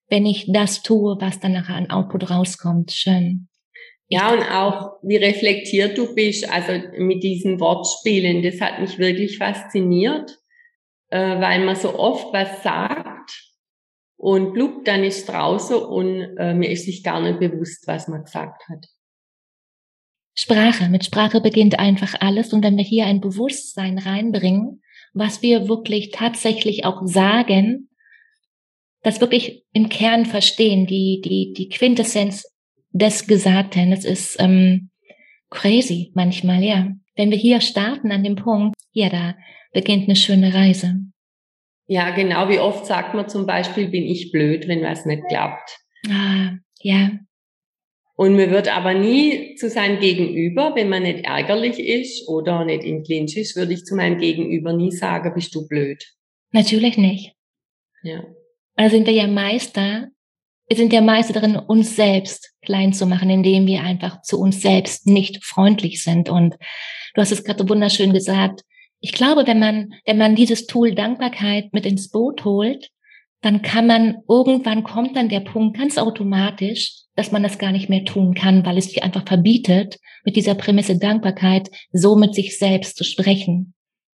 wenn 0.10 0.26
ich 0.26 0.52
das 0.52 0.84
tue, 0.84 1.18
was 1.20 1.40
dann 1.40 1.54
nachher 1.54 1.76
an 1.76 1.90
Output 1.90 2.30
rauskommt. 2.30 2.92
Schön. 2.92 3.48
Ja, 4.10 4.32
und 4.32 4.44
auch 4.44 5.00
wie 5.04 5.18
reflektiert 5.18 5.98
du 5.98 6.14
bist, 6.16 6.50
also 6.50 6.72
mit 6.98 7.24
diesen 7.24 7.60
Wortspielen, 7.60 8.42
das 8.42 8.62
hat 8.62 8.80
mich 8.80 8.98
wirklich 9.00 9.38
fasziniert 9.38 10.38
äh, 11.10 11.40
weil 11.40 11.66
man 11.66 11.76
so 11.76 11.98
oft 11.98 12.34
was 12.34 12.64
sagt 12.64 13.08
und 14.18 14.54
blub, 14.54 14.84
dann 14.84 15.04
ist 15.04 15.30
draußen 15.30 15.78
und 15.78 16.38
äh, 16.38 16.54
mir 16.54 16.70
ist 16.70 16.86
sich 16.86 17.04
gar 17.04 17.22
nicht 17.22 17.40
bewusst, 17.40 17.88
was 17.88 18.08
man 18.08 18.24
gesagt 18.24 18.68
hat. 18.68 18.86
Sprache. 20.36 20.90
Mit 20.90 21.06
Sprache 21.06 21.42
beginnt 21.42 21.80
einfach 21.80 22.16
alles. 22.20 22.54
Und 22.54 22.64
wenn 22.64 22.78
wir 22.78 22.84
hier 22.84 23.06
ein 23.06 23.22
Bewusstsein 23.22 23.98
reinbringen, 23.98 24.82
was 25.14 25.42
wir 25.42 25.68
wirklich 25.68 26.12
tatsächlich 26.12 26.86
auch 26.86 27.02
sagen, 27.06 27.90
das 29.02 29.22
wirklich 29.22 29.66
im 29.72 29.90
Kern 29.90 30.26
verstehen, 30.26 30.86
die, 30.86 31.22
die, 31.24 31.54
die 31.54 31.70
Quintessenz 31.70 32.46
des 32.92 33.26
Gesagten, 33.26 33.92
das 33.92 34.06
ist 34.06 34.38
ähm, 34.40 34.90
crazy 35.50 36.12
manchmal, 36.14 36.64
ja. 36.64 36.92
Wenn 37.16 37.32
wir 37.32 37.38
hier 37.38 37.62
starten 37.62 38.12
an 38.12 38.24
dem 38.24 38.36
Punkt, 38.36 38.76
ja, 38.92 39.10
da 39.10 39.36
beginnt 39.74 40.04
eine 40.04 40.16
schöne 40.16 40.54
Reise. 40.54 40.98
Ja, 41.88 42.12
genau. 42.12 42.50
Wie 42.50 42.60
oft 42.60 42.86
sagt 42.86 43.14
man 43.14 43.30
zum 43.30 43.46
Beispiel, 43.46 43.88
bin 43.88 44.04
ich 44.04 44.32
blöd, 44.32 44.68
wenn 44.68 44.84
was 44.84 45.06
nicht 45.06 45.24
klappt. 45.30 45.80
Ah, 46.10 46.52
ja. 46.82 47.12
Und 48.16 48.36
man 48.36 48.50
wird 48.50 48.76
aber 48.76 48.94
nie 48.94 49.56
zu 49.56 49.70
seinem 49.70 50.00
Gegenüber, 50.00 50.74
wenn 50.76 50.90
man 50.90 51.04
nicht 51.04 51.24
ärgerlich 51.24 51.80
ist 51.80 52.28
oder 52.28 52.66
nicht 52.66 52.84
im 52.84 53.04
Clinch 53.04 53.38
ist, 53.38 53.56
würde 53.56 53.74
ich 53.74 53.86
zu 53.86 53.96
meinem 53.96 54.18
Gegenüber 54.18 54.74
nie 54.74 54.92
sagen, 54.92 55.34
bist 55.34 55.54
du 55.54 55.68
blöd. 55.68 56.04
Natürlich 56.52 56.98
nicht. 56.98 57.34
Ja. 58.04 58.24
Also 58.76 58.96
sind 58.96 59.08
wir 59.08 59.14
ja 59.14 59.28
Meister, 59.28 60.08
wir 60.68 60.78
sind 60.78 60.92
ja 60.92 61.02
Meister 61.02 61.34
darin, 61.34 61.56
uns 61.56 61.96
selbst 61.96 62.54
klein 62.62 62.92
zu 62.92 63.06
machen, 63.06 63.30
indem 63.30 63.68
wir 63.68 63.84
einfach 63.84 64.22
zu 64.22 64.40
uns 64.40 64.62
selbst 64.62 65.08
nicht 65.08 65.44
freundlich 65.44 66.04
sind. 66.04 66.28
Und 66.28 66.56
du 67.14 67.22
hast 67.22 67.32
es 67.32 67.44
gerade 67.44 67.68
wunderschön 67.70 68.14
gesagt, 68.14 68.64
ich 69.00 69.12
glaube, 69.12 69.46
wenn 69.46 69.60
man, 69.60 69.94
wenn 70.06 70.18
man 70.18 70.36
dieses 70.36 70.66
Tool 70.66 70.96
Dankbarkeit 70.96 71.74
mit 71.74 71.86
ins 71.86 72.10
Boot 72.10 72.44
holt, 72.46 72.90
dann 73.42 73.62
kann 73.62 73.86
man, 73.86 74.18
irgendwann 74.28 74.84
kommt 74.84 75.16
dann 75.16 75.30
der 75.30 75.42
Punkt 75.42 75.78
ganz 75.78 75.98
automatisch, 75.98 77.04
dass 77.16 77.32
man 77.32 77.44
das 77.44 77.60
gar 77.60 77.72
nicht 77.72 77.90
mehr 77.90 78.04
tun 78.04 78.34
kann, 78.34 78.66
weil 78.66 78.78
es 78.78 78.90
sich 78.90 79.04
einfach 79.04 79.26
verbietet, 79.28 79.98
mit 80.24 80.36
dieser 80.36 80.56
Prämisse 80.56 80.98
Dankbarkeit 80.98 81.70
so 81.92 82.16
mit 82.16 82.34
sich 82.34 82.58
selbst 82.58 82.98
zu 82.98 83.04
sprechen. 83.04 83.74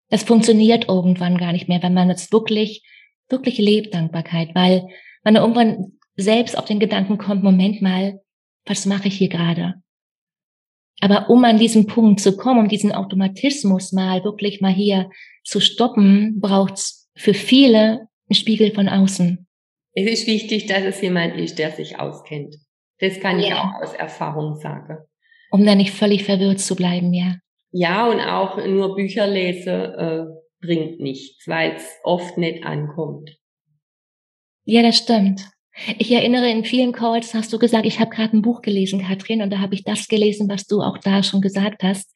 Das 0.08 0.22
funktioniert 0.22 0.88
irgendwann 0.88 1.36
gar 1.36 1.52
nicht 1.52 1.68
mehr, 1.68 1.82
wenn 1.82 1.94
man 1.94 2.10
es 2.10 2.32
wirklich, 2.32 2.82
wirklich 3.28 3.58
lebt, 3.58 3.94
Dankbarkeit, 3.94 4.54
weil 4.54 4.86
man 5.24 5.36
irgendwann 5.36 5.98
selbst 6.16 6.56
auf 6.56 6.64
den 6.64 6.80
Gedanken 6.80 7.18
kommt, 7.18 7.42
Moment 7.42 7.82
mal, 7.82 8.20
was 8.64 8.86
mache 8.86 9.08
ich 9.08 9.18
hier 9.18 9.28
gerade? 9.28 9.74
Aber 11.00 11.30
um 11.30 11.44
an 11.44 11.58
diesen 11.58 11.86
Punkt 11.86 12.20
zu 12.20 12.36
kommen, 12.36 12.60
um 12.60 12.68
diesen 12.68 12.92
Automatismus 12.92 13.92
mal 13.92 14.24
wirklich 14.24 14.60
mal 14.60 14.72
hier 14.72 15.10
zu 15.44 15.60
stoppen, 15.60 16.40
braucht's 16.40 17.08
für 17.14 17.34
viele 17.34 18.08
einen 18.28 18.34
Spiegel 18.34 18.72
von 18.72 18.88
außen. 18.88 19.46
Es 19.94 20.06
ist 20.06 20.26
wichtig, 20.26 20.66
dass 20.66 20.82
es 20.82 21.00
jemand 21.00 21.36
ist, 21.36 21.58
der 21.58 21.70
sich 21.70 21.98
auskennt. 21.98 22.56
Das 23.00 23.20
kann 23.20 23.38
ja. 23.40 23.46
ich 23.46 23.54
auch 23.54 23.82
aus 23.82 23.94
Erfahrung 23.94 24.56
sagen. 24.56 24.98
Um 25.50 25.64
da 25.64 25.74
nicht 25.74 25.92
völlig 25.92 26.24
verwirrt 26.24 26.60
zu 26.60 26.76
bleiben, 26.76 27.12
ja. 27.14 27.36
Ja, 27.70 28.08
und 28.08 28.20
auch 28.20 28.64
nur 28.66 28.94
Bücher 28.94 29.26
lese 29.26 29.70
äh, 29.70 30.66
bringt 30.66 31.00
nichts, 31.00 31.46
weil 31.46 31.72
es 31.76 31.86
oft 32.02 32.38
nicht 32.38 32.64
ankommt. 32.64 33.36
Ja, 34.64 34.82
das 34.82 34.98
stimmt. 34.98 35.48
Ich 35.98 36.10
erinnere, 36.10 36.50
in 36.50 36.64
vielen 36.64 36.92
Calls 36.92 37.34
hast 37.34 37.52
du 37.52 37.58
gesagt, 37.58 37.86
ich 37.86 38.00
habe 38.00 38.10
gerade 38.10 38.36
ein 38.36 38.42
Buch 38.42 38.62
gelesen, 38.62 39.02
Katrin, 39.02 39.42
und 39.42 39.50
da 39.50 39.60
habe 39.60 39.74
ich 39.74 39.84
das 39.84 40.08
gelesen, 40.08 40.48
was 40.48 40.66
du 40.66 40.82
auch 40.82 40.98
da 40.98 41.22
schon 41.22 41.40
gesagt 41.40 41.82
hast. 41.82 42.12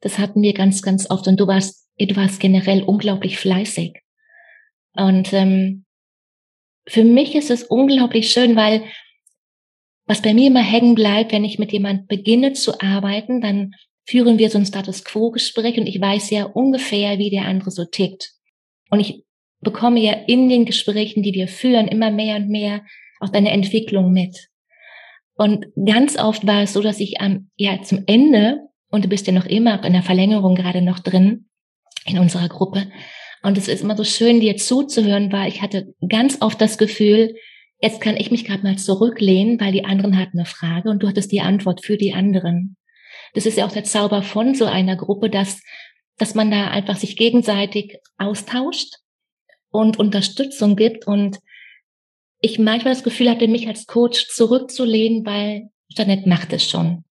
Das 0.00 0.18
hatten 0.18 0.42
wir 0.42 0.54
ganz, 0.54 0.82
ganz 0.82 1.10
oft. 1.10 1.26
Und 1.26 1.38
du 1.38 1.46
warst, 1.46 1.88
du 1.98 2.16
warst 2.16 2.40
generell 2.40 2.82
unglaublich 2.82 3.38
fleißig. 3.38 4.00
Und 4.94 5.32
ähm, 5.32 5.84
für 6.86 7.04
mich 7.04 7.34
ist 7.34 7.50
es 7.50 7.64
unglaublich 7.64 8.30
schön, 8.30 8.56
weil 8.56 8.84
was 10.06 10.22
bei 10.22 10.34
mir 10.34 10.48
immer 10.48 10.62
hängen 10.62 10.94
bleibt, 10.94 11.32
wenn 11.32 11.44
ich 11.44 11.58
mit 11.58 11.72
jemand 11.72 12.08
beginne 12.08 12.52
zu 12.52 12.80
arbeiten, 12.80 13.40
dann 13.40 13.72
führen 14.06 14.38
wir 14.38 14.50
so 14.50 14.58
ein 14.58 14.66
Status 14.66 15.04
Quo-Gespräch 15.04 15.78
und 15.78 15.86
ich 15.86 16.00
weiß 16.00 16.30
ja 16.30 16.44
ungefähr, 16.44 17.18
wie 17.18 17.30
der 17.30 17.44
andere 17.44 17.70
so 17.70 17.84
tickt. 17.84 18.32
Und 18.90 18.98
ich 18.98 19.24
bekomme 19.60 20.00
ja 20.00 20.12
in 20.26 20.48
den 20.48 20.64
Gesprächen, 20.64 21.22
die 21.22 21.34
wir 21.34 21.48
führen, 21.48 21.88
immer 21.88 22.10
mehr 22.10 22.36
und 22.36 22.48
mehr 22.48 22.82
auch 23.20 23.28
deine 23.28 23.50
Entwicklung 23.50 24.12
mit. 24.12 24.48
Und 25.34 25.66
ganz 25.86 26.18
oft 26.18 26.46
war 26.46 26.62
es 26.62 26.72
so, 26.72 26.82
dass 26.82 27.00
ich 27.00 27.20
am, 27.20 27.50
ja, 27.56 27.82
zum 27.82 28.04
Ende, 28.06 28.60
und 28.90 29.04
du 29.04 29.08
bist 29.08 29.26
ja 29.26 29.32
noch 29.32 29.46
immer 29.46 29.82
in 29.84 29.92
der 29.92 30.02
Verlängerung 30.02 30.54
gerade 30.54 30.82
noch 30.82 30.98
drin, 30.98 31.48
in 32.06 32.18
unserer 32.18 32.48
Gruppe, 32.48 32.86
und 33.42 33.56
es 33.56 33.68
ist 33.68 33.82
immer 33.82 33.96
so 33.96 34.04
schön, 34.04 34.40
dir 34.40 34.56
zuzuhören, 34.56 35.32
weil 35.32 35.48
ich 35.48 35.62
hatte 35.62 35.94
ganz 36.08 36.38
oft 36.40 36.60
das 36.60 36.76
Gefühl, 36.76 37.34
jetzt 37.80 38.00
kann 38.00 38.16
ich 38.16 38.30
mich 38.30 38.44
gerade 38.44 38.62
mal 38.62 38.76
zurücklehnen, 38.76 39.58
weil 39.58 39.72
die 39.72 39.84
anderen 39.84 40.18
hatten 40.18 40.38
eine 40.38 40.46
Frage 40.46 40.90
und 40.90 41.02
du 41.02 41.08
hattest 41.08 41.32
die 41.32 41.40
Antwort 41.40 41.84
für 41.84 41.96
die 41.96 42.12
anderen. 42.12 42.76
Das 43.32 43.46
ist 43.46 43.56
ja 43.56 43.66
auch 43.66 43.72
der 43.72 43.84
Zauber 43.84 44.22
von 44.22 44.54
so 44.54 44.66
einer 44.66 44.96
Gruppe, 44.96 45.30
dass, 45.30 45.62
dass 46.18 46.34
man 46.34 46.50
da 46.50 46.68
einfach 46.68 46.96
sich 46.96 47.16
gegenseitig 47.16 47.96
austauscht 48.18 48.96
und 49.70 49.98
Unterstützung 49.98 50.76
gibt 50.76 51.06
und 51.06 51.38
ich 52.40 52.58
manchmal 52.58 52.94
das 52.94 53.04
Gefühl 53.04 53.30
hatte, 53.30 53.48
mich 53.48 53.68
als 53.68 53.86
Coach 53.86 54.28
zurückzulehnen, 54.28 55.24
weil 55.26 55.70
Jeanette 55.94 56.28
macht 56.28 56.52
es 56.52 56.68
schon. 56.68 57.04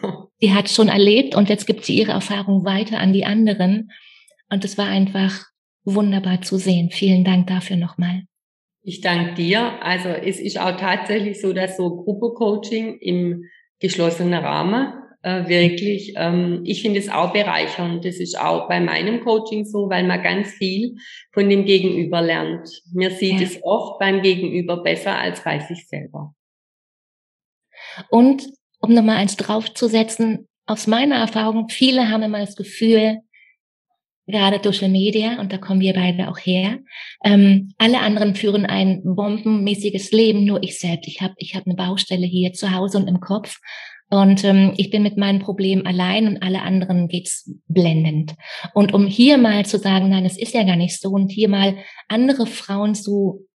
Sie 0.38 0.52
hat 0.52 0.68
schon 0.68 0.88
erlebt 0.88 1.34
und 1.34 1.48
jetzt 1.48 1.66
gibt 1.66 1.84
sie 1.84 1.96
ihre 1.96 2.12
Erfahrung 2.12 2.64
weiter 2.64 2.98
an 2.98 3.12
die 3.12 3.24
anderen. 3.24 3.90
Und 4.50 4.64
es 4.64 4.76
war 4.76 4.86
einfach 4.86 5.46
wunderbar 5.84 6.42
zu 6.42 6.58
sehen. 6.58 6.90
Vielen 6.90 7.24
Dank 7.24 7.46
dafür 7.46 7.76
nochmal. 7.76 8.24
Ich 8.82 9.00
danke 9.00 9.34
dir. 9.34 9.82
Also 9.82 10.08
es 10.08 10.38
ist 10.38 10.58
auch 10.58 10.76
tatsächlich 10.76 11.40
so, 11.40 11.52
dass 11.52 11.76
so 11.76 11.96
Gruppencoaching 11.96 12.98
im 12.98 13.44
geschlossenen 13.78 14.34
Rahmen 14.34 14.92
äh, 15.24 15.48
wirklich, 15.48 16.12
ähm, 16.16 16.60
ich 16.64 16.82
finde 16.82 17.00
es 17.00 17.08
auch 17.08 17.32
bereichernd. 17.32 18.04
Das 18.04 18.16
ist 18.16 18.38
auch 18.38 18.68
bei 18.68 18.78
meinem 18.78 19.24
Coaching 19.24 19.64
so, 19.64 19.88
weil 19.88 20.04
man 20.04 20.22
ganz 20.22 20.50
viel 20.50 20.96
von 21.32 21.48
dem 21.48 21.64
Gegenüber 21.64 22.20
lernt. 22.20 22.68
Mir 22.92 23.10
sieht 23.10 23.40
ja. 23.40 23.46
es 23.46 23.58
oft 23.62 23.98
beim 23.98 24.20
Gegenüber 24.20 24.82
besser 24.82 25.16
als 25.16 25.42
bei 25.42 25.60
sich 25.60 25.88
selber. 25.88 26.34
Und 28.10 28.46
um 28.80 28.92
nochmal 28.92 29.16
eins 29.16 29.36
draufzusetzen, 29.36 30.46
aus 30.66 30.86
meiner 30.86 31.16
Erfahrung, 31.16 31.70
viele 31.70 32.10
haben 32.10 32.22
immer 32.22 32.40
das 32.40 32.54
Gefühl, 32.54 33.20
gerade 34.26 34.60
Social 34.62 34.90
Media, 34.90 35.40
und 35.40 35.52
da 35.52 35.58
kommen 35.58 35.80
wir 35.80 35.94
beide 35.94 36.28
auch 36.28 36.38
her. 36.38 36.80
Ähm, 37.24 37.72
alle 37.78 38.00
anderen 38.00 38.34
führen 38.34 38.66
ein 38.66 39.02
bombenmäßiges 39.04 40.12
Leben, 40.12 40.44
nur 40.44 40.62
ich 40.62 40.78
selbst. 40.78 41.08
Ich 41.08 41.20
habe 41.22 41.34
ich 41.38 41.54
hab 41.54 41.66
eine 41.66 41.76
Baustelle 41.76 42.26
hier 42.26 42.52
zu 42.52 42.72
Hause 42.72 42.98
und 42.98 43.08
im 43.08 43.20
Kopf. 43.20 43.60
Und 44.10 44.44
ähm, 44.44 44.74
ich 44.76 44.90
bin 44.90 45.02
mit 45.02 45.16
meinem 45.16 45.40
Problem 45.40 45.86
allein 45.86 46.28
und 46.28 46.42
alle 46.42 46.62
anderen 46.62 47.08
geht's 47.08 47.50
blendend. 47.68 48.34
Und 48.74 48.92
um 48.92 49.06
hier 49.06 49.38
mal 49.38 49.64
zu 49.66 49.78
sagen, 49.78 50.10
nein, 50.10 50.24
es 50.24 50.38
ist 50.38 50.54
ja 50.54 50.62
gar 50.62 50.76
nicht 50.76 51.00
so, 51.00 51.10
und 51.10 51.30
hier 51.30 51.48
mal 51.48 51.76
andere 52.08 52.46
Frauen 52.46 52.94
zu 52.94 53.46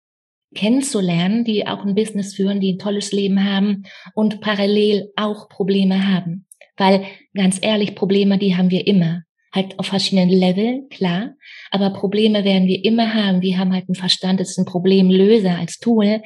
kennenzulernen, 0.54 1.44
die 1.44 1.66
auch 1.66 1.84
ein 1.84 1.94
Business 1.94 2.34
führen, 2.34 2.60
die 2.60 2.74
ein 2.74 2.78
tolles 2.78 3.12
Leben 3.12 3.44
haben 3.44 3.84
und 4.14 4.40
parallel 4.40 5.12
auch 5.16 5.48
Probleme 5.48 6.08
haben. 6.08 6.46
Weil 6.76 7.04
ganz 7.34 7.58
ehrlich, 7.60 7.94
Probleme, 7.94 8.38
die 8.38 8.56
haben 8.56 8.70
wir 8.70 8.86
immer 8.86 9.22
halt 9.52 9.78
auf 9.78 9.86
verschiedenen 9.86 10.28
Leveln, 10.28 10.88
klar. 10.90 11.34
Aber 11.70 11.90
Probleme 11.90 12.44
werden 12.44 12.68
wir 12.68 12.84
immer 12.84 13.14
haben. 13.14 13.42
Wir 13.42 13.58
haben 13.58 13.72
halt 13.72 13.88
einen 13.88 13.94
Verstand, 13.94 14.40
das 14.40 14.50
ist 14.50 14.58
ein 14.58 14.64
Problemlöser 14.64 15.56
als 15.58 15.78
Tool. 15.78 16.22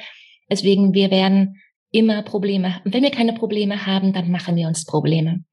Deswegen, 0.49 0.93
wir 0.93 1.09
werden 1.09 1.57
immer 1.93 2.23
Probleme 2.23 2.75
haben. 2.75 2.93
Wenn 2.93 3.03
wir 3.03 3.11
keine 3.11 3.33
Probleme 3.33 3.85
haben, 3.85 4.11
dann 4.11 4.31
machen 4.31 4.55
wir 4.55 4.67
uns 4.67 4.85
Probleme. 4.85 5.45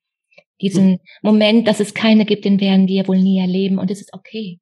Diesen 0.61 0.93
hm. 0.93 0.99
Moment, 1.23 1.69
dass 1.69 1.81
es 1.81 1.95
keine 1.95 2.25
gibt, 2.25 2.45
den 2.45 2.61
werden 2.61 2.89
wir 2.89 3.07
wohl 3.07 3.19
nie 3.19 3.39
erleben 3.39 3.79
und 3.79 3.91
es 3.91 4.01
ist 4.01 4.13
okay. 4.13 4.59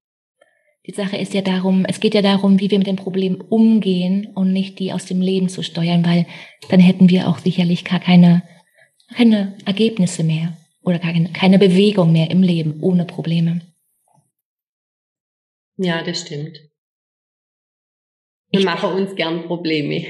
Die 0.87 0.93
Sache 0.93 1.17
ist 1.17 1.35
ja 1.35 1.43
darum, 1.43 1.85
es 1.85 2.01
geht 2.01 2.14
ja 2.14 2.23
darum, 2.23 2.61
wie 2.61 2.71
wir 2.71 2.79
mit 2.79 2.87
dem 2.87 2.97
Problem 2.97 3.41
umgehen 3.49 4.29
und 4.35 4.53
nicht 4.53 4.79
die 4.79 4.93
aus 4.93 5.05
dem 5.05 5.21
Leben 5.21 5.49
zu 5.49 5.62
steuern, 5.62 6.05
weil 6.05 6.27
dann 6.71 6.81
hätten 6.81 7.11
wir 7.11 7.29
auch 7.29 7.38
sicherlich 7.38 7.85
gar 7.85 8.01
keine, 8.01 8.43
keine 9.14 9.57
Ergebnisse 9.67 10.25
mehr 10.25 10.57
oder 10.83 10.99
keine, 10.99 11.31
keine 11.31 11.59
Bewegung 11.59 12.12
mehr 12.12 12.31
im 12.31 12.43
Leben 12.43 12.79
ohne 12.81 13.05
Probleme. 13.05 13.61
Ja, 15.77 16.03
das 16.03 16.23
stimmt. 16.23 16.59
Wir 18.51 18.61
ich 18.61 18.64
machen 18.64 18.93
uns 18.93 19.14
gern 19.14 19.45
Probleme. 19.45 20.07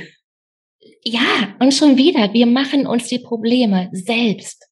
Ja, 1.05 1.57
und 1.61 1.73
schon 1.73 1.97
wieder, 1.97 2.33
wir 2.33 2.47
machen 2.47 2.87
uns 2.87 3.09
die 3.09 3.19
Probleme 3.19 3.89
selbst. 3.93 4.69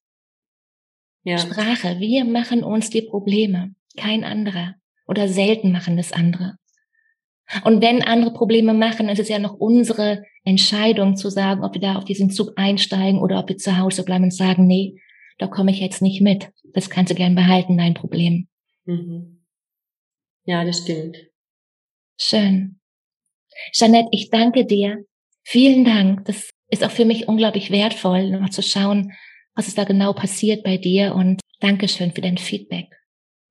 Ja. 1.23 1.37
Sprache, 1.37 1.99
wir 1.99 2.25
machen 2.25 2.63
uns 2.63 2.89
die 2.89 3.01
Probleme, 3.01 3.75
kein 3.95 4.23
anderer. 4.23 4.75
Oder 5.07 5.27
selten 5.27 5.71
machen 5.71 5.97
das 5.97 6.11
andere. 6.11 6.57
Und 7.63 7.81
wenn 7.81 8.03
andere 8.03 8.33
Probleme 8.33 8.73
machen, 8.73 9.07
ist 9.07 9.19
es 9.19 9.29
ja 9.29 9.39
noch 9.39 9.53
unsere 9.53 10.23
Entscheidung 10.43 11.15
zu 11.15 11.29
sagen, 11.29 11.63
ob 11.63 11.73
wir 11.73 11.81
da 11.81 11.95
auf 11.95 12.05
diesen 12.05 12.29
Zug 12.29 12.53
einsteigen 12.57 13.21
oder 13.21 13.39
ob 13.39 13.49
wir 13.49 13.57
zu 13.57 13.77
Hause 13.77 14.03
bleiben 14.03 14.25
und 14.25 14.33
sagen, 14.33 14.67
nee, 14.67 15.01
da 15.37 15.47
komme 15.47 15.71
ich 15.71 15.79
jetzt 15.79 16.01
nicht 16.01 16.21
mit. 16.21 16.49
Das 16.73 16.89
kannst 16.89 17.11
du 17.11 17.15
gern 17.15 17.35
behalten, 17.35 17.77
dein 17.77 17.93
Problem. 17.93 18.47
Mhm. 18.85 19.45
Ja, 20.43 20.63
das 20.63 20.79
stimmt. 20.79 21.17
Schön. 22.17 22.79
Jeanette, 23.71 24.09
ich 24.11 24.29
danke 24.29 24.65
dir. 24.65 25.05
Vielen 25.49 25.85
Dank. 25.85 26.25
Das 26.25 26.49
ist 26.69 26.83
auch 26.83 26.91
für 26.91 27.05
mich 27.05 27.29
unglaublich 27.29 27.71
wertvoll, 27.71 28.31
noch 28.31 28.49
zu 28.49 28.61
schauen, 28.61 29.13
was 29.55 29.69
ist 29.69 29.77
da 29.77 29.85
genau 29.85 30.11
passiert 30.11 30.61
bei 30.61 30.75
dir 30.75 31.15
und 31.15 31.39
Dankeschön 31.61 32.11
für 32.11 32.19
dein 32.19 32.37
Feedback. 32.37 32.87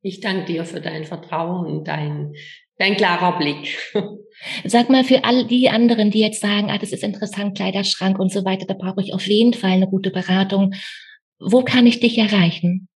Ich 0.03 0.21
danke 0.21 0.45
dir 0.45 0.67
für 0.67 0.83
dein 0.83 1.07
Vertrauen 1.07 1.65
und 1.65 1.89
dein, 1.89 2.35
dein 2.77 2.99
klarer 2.99 3.39
Blick. 3.39 3.79
Sag 4.65 4.91
mal 4.91 5.05
für 5.05 5.25
all 5.25 5.47
die 5.47 5.71
anderen, 5.71 6.11
die 6.11 6.21
jetzt 6.21 6.43
sagen, 6.43 6.71
ah, 6.71 6.77
das 6.77 6.93
ist 6.93 7.03
interessant, 7.03 7.57
Kleiderschrank 7.57 8.19
und 8.19 8.31
so 8.31 8.45
weiter, 8.45 8.67
da 8.67 8.75
brauche 8.75 9.01
ich 9.01 9.15
auf 9.15 9.27
jeden 9.27 9.55
Fall 9.55 9.71
eine 9.71 9.89
gute 9.89 10.11
Beratung. 10.11 10.75
Wo 11.39 11.65
kann 11.65 11.87
ich 11.87 12.01
dich 12.01 12.19
erreichen? 12.19 12.89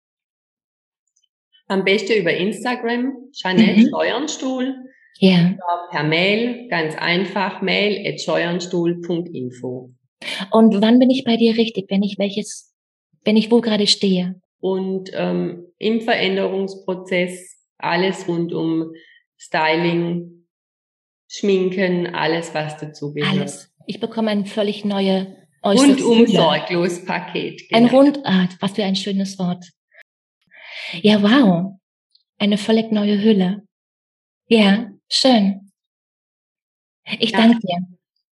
Am 1.67 1.85
besten 1.85 2.19
über 2.19 2.33
Instagram, 2.33 3.13
Janette 3.31 3.79
mhm. 3.79 3.89
Scheuernstuhl. 3.91 4.88
Ja. 5.19 5.53
Per 5.91 6.03
Mail, 6.03 6.67
ganz 6.69 6.95
einfach, 6.95 7.61
mail 7.61 8.07
at 8.07 8.21
scheuernstuhl.info. 8.21 9.91
Und 10.51 10.81
wann 10.81 10.99
bin 10.99 11.09
ich 11.09 11.25
bei 11.25 11.35
dir 11.35 11.57
richtig, 11.57 11.87
wenn 11.89 12.03
ich 12.03 12.17
welches, 12.17 12.73
wenn 13.25 13.35
ich 13.35 13.51
wo 13.51 13.59
gerade 13.59 13.85
stehe? 13.85 14.39
Und 14.61 15.11
ähm, 15.13 15.65
im 15.77 16.01
Veränderungsprozess 16.01 17.57
alles 17.77 18.27
rund 18.27 18.53
um 18.53 18.91
Styling, 19.37 20.45
Schminken, 21.27 22.07
alles, 22.13 22.53
was 22.53 22.77
dazu 22.77 23.13
gehört. 23.13 23.33
Alles. 23.33 23.73
Ich 23.87 23.99
bekomme 23.99 24.31
eine 24.31 24.45
völlig 24.45 24.85
neue 24.85 25.35
Rundum 25.63 26.27
sorglos 26.27 27.03
Paket. 27.05 27.67
Genau. 27.69 27.77
Ein 27.77 27.85
Rundart, 27.87 28.57
was 28.61 28.71
für 28.71 28.83
ein 28.83 28.95
schönes 28.95 29.37
Wort. 29.37 29.65
Ja, 31.01 31.21
wow. 31.21 31.73
Eine 32.37 32.57
völlig 32.57 32.91
neue 32.91 33.21
Hülle. 33.21 33.63
Ja, 34.47 34.89
schön. 35.09 35.71
Ich 37.19 37.31
ja, 37.31 37.39
danke 37.39 37.59
dir. 37.59 37.87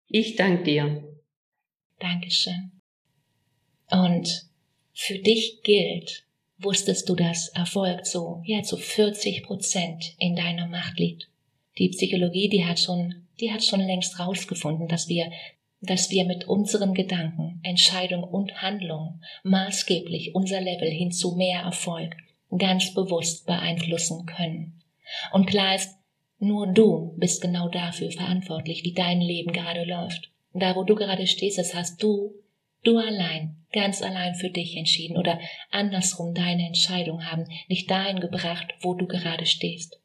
Ich 0.07 0.35
danke 0.35 0.63
dir. 0.63 1.03
Dankeschön. 1.99 2.71
Und 3.89 4.47
für 4.93 5.17
dich 5.19 5.61
gilt, 5.63 6.25
wusstest 6.59 7.07
du, 7.09 7.15
dass 7.15 7.49
Erfolg 7.49 8.05
so, 8.05 8.41
ja, 8.45 8.63
zu 8.63 8.77
40 8.77 9.43
Prozent 9.43 10.15
in 10.19 10.35
deiner 10.35 10.67
Macht 10.67 10.99
liegt. 10.99 11.29
Die 11.77 11.89
Psychologie, 11.89 12.49
die 12.49 12.65
hat 12.65 12.79
schon, 12.79 13.27
die 13.39 13.51
hat 13.51 13.63
schon 13.63 13.81
längst 13.81 14.19
rausgefunden, 14.19 14.87
dass 14.87 15.07
wir, 15.07 15.31
dass 15.81 16.09
wir 16.09 16.25
mit 16.25 16.47
unseren 16.47 16.93
Gedanken, 16.93 17.59
Entscheidung 17.63 18.23
und 18.23 18.61
Handlung 18.61 19.21
maßgeblich 19.43 20.33
unser 20.33 20.61
Level 20.61 20.89
hin 20.89 21.11
zu 21.11 21.35
mehr 21.35 21.61
Erfolg 21.61 22.15
ganz 22.57 22.93
bewusst 22.93 23.45
beeinflussen 23.45 24.25
können. 24.25 24.81
Und 25.31 25.45
klar 25.45 25.75
ist, 25.75 25.95
nur 26.39 26.67
du 26.67 27.13
bist 27.17 27.41
genau 27.41 27.69
dafür 27.69 28.11
verantwortlich, 28.11 28.83
wie 28.83 28.93
dein 28.93 29.21
Leben 29.21 29.51
gerade 29.51 29.83
läuft. 29.83 30.29
Da, 30.53 30.75
wo 30.75 30.83
du 30.83 30.95
gerade 30.95 31.27
stehst, 31.27 31.57
das 31.57 31.73
hast 31.73 32.01
du, 32.01 32.33
du 32.83 32.97
allein, 32.97 33.55
ganz 33.71 34.01
allein 34.01 34.35
für 34.35 34.49
dich 34.49 34.77
entschieden 34.77 35.17
oder 35.17 35.39
andersrum 35.71 36.33
deine 36.33 36.65
Entscheidung 36.67 37.25
haben 37.25 37.45
dich 37.69 37.85
dahin 37.85 38.19
gebracht, 38.19 38.73
wo 38.81 38.93
du 38.93 39.07
gerade 39.07 39.45
stehst. 39.45 39.99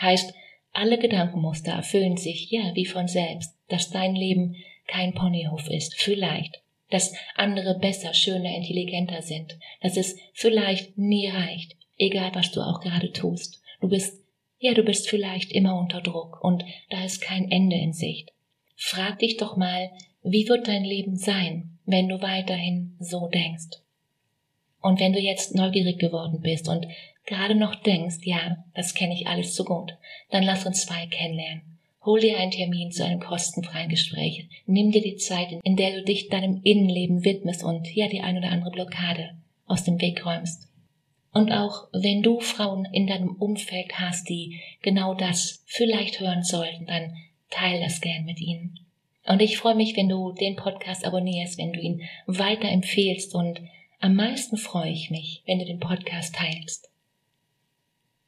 Heißt, 0.00 0.34
alle 0.72 0.98
Gedankenmuster 0.98 1.72
erfüllen 1.72 2.16
sich, 2.16 2.50
ja, 2.50 2.74
wie 2.74 2.86
von 2.86 3.06
selbst, 3.06 3.54
dass 3.68 3.90
dein 3.90 4.14
Leben 4.14 4.56
kein 4.86 5.14
Ponyhof 5.14 5.68
ist, 5.68 5.94
vielleicht, 5.94 6.62
dass 6.90 7.14
andere 7.34 7.78
besser, 7.78 8.14
schöner, 8.14 8.54
intelligenter 8.54 9.22
sind, 9.22 9.58
dass 9.80 9.96
es 9.96 10.16
vielleicht 10.32 10.96
nie 10.96 11.28
reicht, 11.28 11.76
egal 11.98 12.30
was 12.34 12.50
du 12.52 12.60
auch 12.60 12.80
gerade 12.80 13.12
tust. 13.12 13.62
Du 13.80 13.88
bist, 13.88 14.21
ja, 14.62 14.74
du 14.74 14.84
bist 14.84 15.08
vielleicht 15.08 15.50
immer 15.50 15.76
unter 15.76 16.00
Druck 16.00 16.42
und 16.42 16.64
da 16.88 17.04
ist 17.04 17.20
kein 17.20 17.50
Ende 17.50 17.74
in 17.74 17.92
Sicht. 17.92 18.32
Frag 18.76 19.18
dich 19.18 19.36
doch 19.36 19.56
mal, 19.56 19.90
wie 20.22 20.48
wird 20.48 20.68
dein 20.68 20.84
Leben 20.84 21.16
sein, 21.16 21.78
wenn 21.84 22.08
du 22.08 22.22
weiterhin 22.22 22.94
so 23.00 23.26
denkst? 23.26 23.80
Und 24.80 25.00
wenn 25.00 25.12
du 25.12 25.18
jetzt 25.18 25.56
neugierig 25.56 25.98
geworden 25.98 26.42
bist 26.42 26.68
und 26.68 26.86
gerade 27.26 27.56
noch 27.56 27.74
denkst, 27.74 28.18
ja, 28.22 28.64
das 28.72 28.94
kenne 28.94 29.14
ich 29.14 29.26
alles 29.26 29.56
so 29.56 29.64
gut, 29.64 29.96
dann 30.30 30.44
lass 30.44 30.64
uns 30.64 30.86
zwei 30.86 31.06
kennenlernen. 31.06 31.62
Hol 32.04 32.20
dir 32.20 32.38
einen 32.38 32.52
Termin 32.52 32.92
zu 32.92 33.04
einem 33.04 33.18
kostenfreien 33.18 33.88
Gespräch. 33.88 34.46
Nimm 34.66 34.92
dir 34.92 35.02
die 35.02 35.16
Zeit, 35.16 35.48
in 35.64 35.74
der 35.74 35.90
du 35.96 36.04
dich 36.04 36.28
deinem 36.28 36.60
Innenleben 36.62 37.24
widmest 37.24 37.64
und 37.64 37.92
ja 37.92 38.06
die 38.06 38.20
ein 38.20 38.38
oder 38.38 38.52
andere 38.52 38.70
Blockade 38.70 39.30
aus 39.66 39.82
dem 39.82 40.00
Weg 40.00 40.24
räumst. 40.24 40.68
Und 41.32 41.50
auch 41.50 41.88
wenn 41.92 42.22
du 42.22 42.40
Frauen 42.40 42.86
in 42.92 43.06
deinem 43.06 43.36
Umfeld 43.36 43.98
hast, 43.98 44.28
die 44.28 44.60
genau 44.82 45.14
das 45.14 45.62
vielleicht 45.66 46.20
hören 46.20 46.42
sollten, 46.42 46.86
dann 46.86 47.16
teil 47.50 47.80
das 47.80 48.00
gern 48.00 48.24
mit 48.24 48.40
ihnen. 48.40 48.78
Und 49.26 49.40
ich 49.40 49.56
freue 49.56 49.74
mich, 49.74 49.96
wenn 49.96 50.08
du 50.08 50.32
den 50.32 50.56
Podcast 50.56 51.04
abonnierst, 51.04 51.58
wenn 51.58 51.72
du 51.72 51.80
ihn 51.80 52.02
weiterempfehlst 52.26 53.34
und 53.34 53.60
am 54.00 54.16
meisten 54.16 54.56
freue 54.56 54.90
ich 54.90 55.10
mich, 55.10 55.42
wenn 55.46 55.60
du 55.60 55.64
den 55.64 55.78
Podcast 55.78 56.34
teilst. 56.34 56.90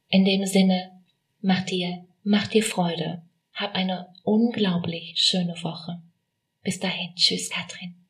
In 0.09 0.25
dem 0.25 0.47
Sinne, 0.47 0.93
mach 1.41 1.65
dir, 1.65 2.05
mach 2.23 2.47
dir 2.47 2.63
Freude. 2.63 3.23
Hab 3.53 3.75
eine 3.75 4.09
unglaublich 4.23 5.15
schöne 5.17 5.57
Woche. 5.63 6.01
Bis 6.63 6.79
dahin. 6.79 7.15
Tschüss, 7.17 7.51
Katrin. 7.51 8.04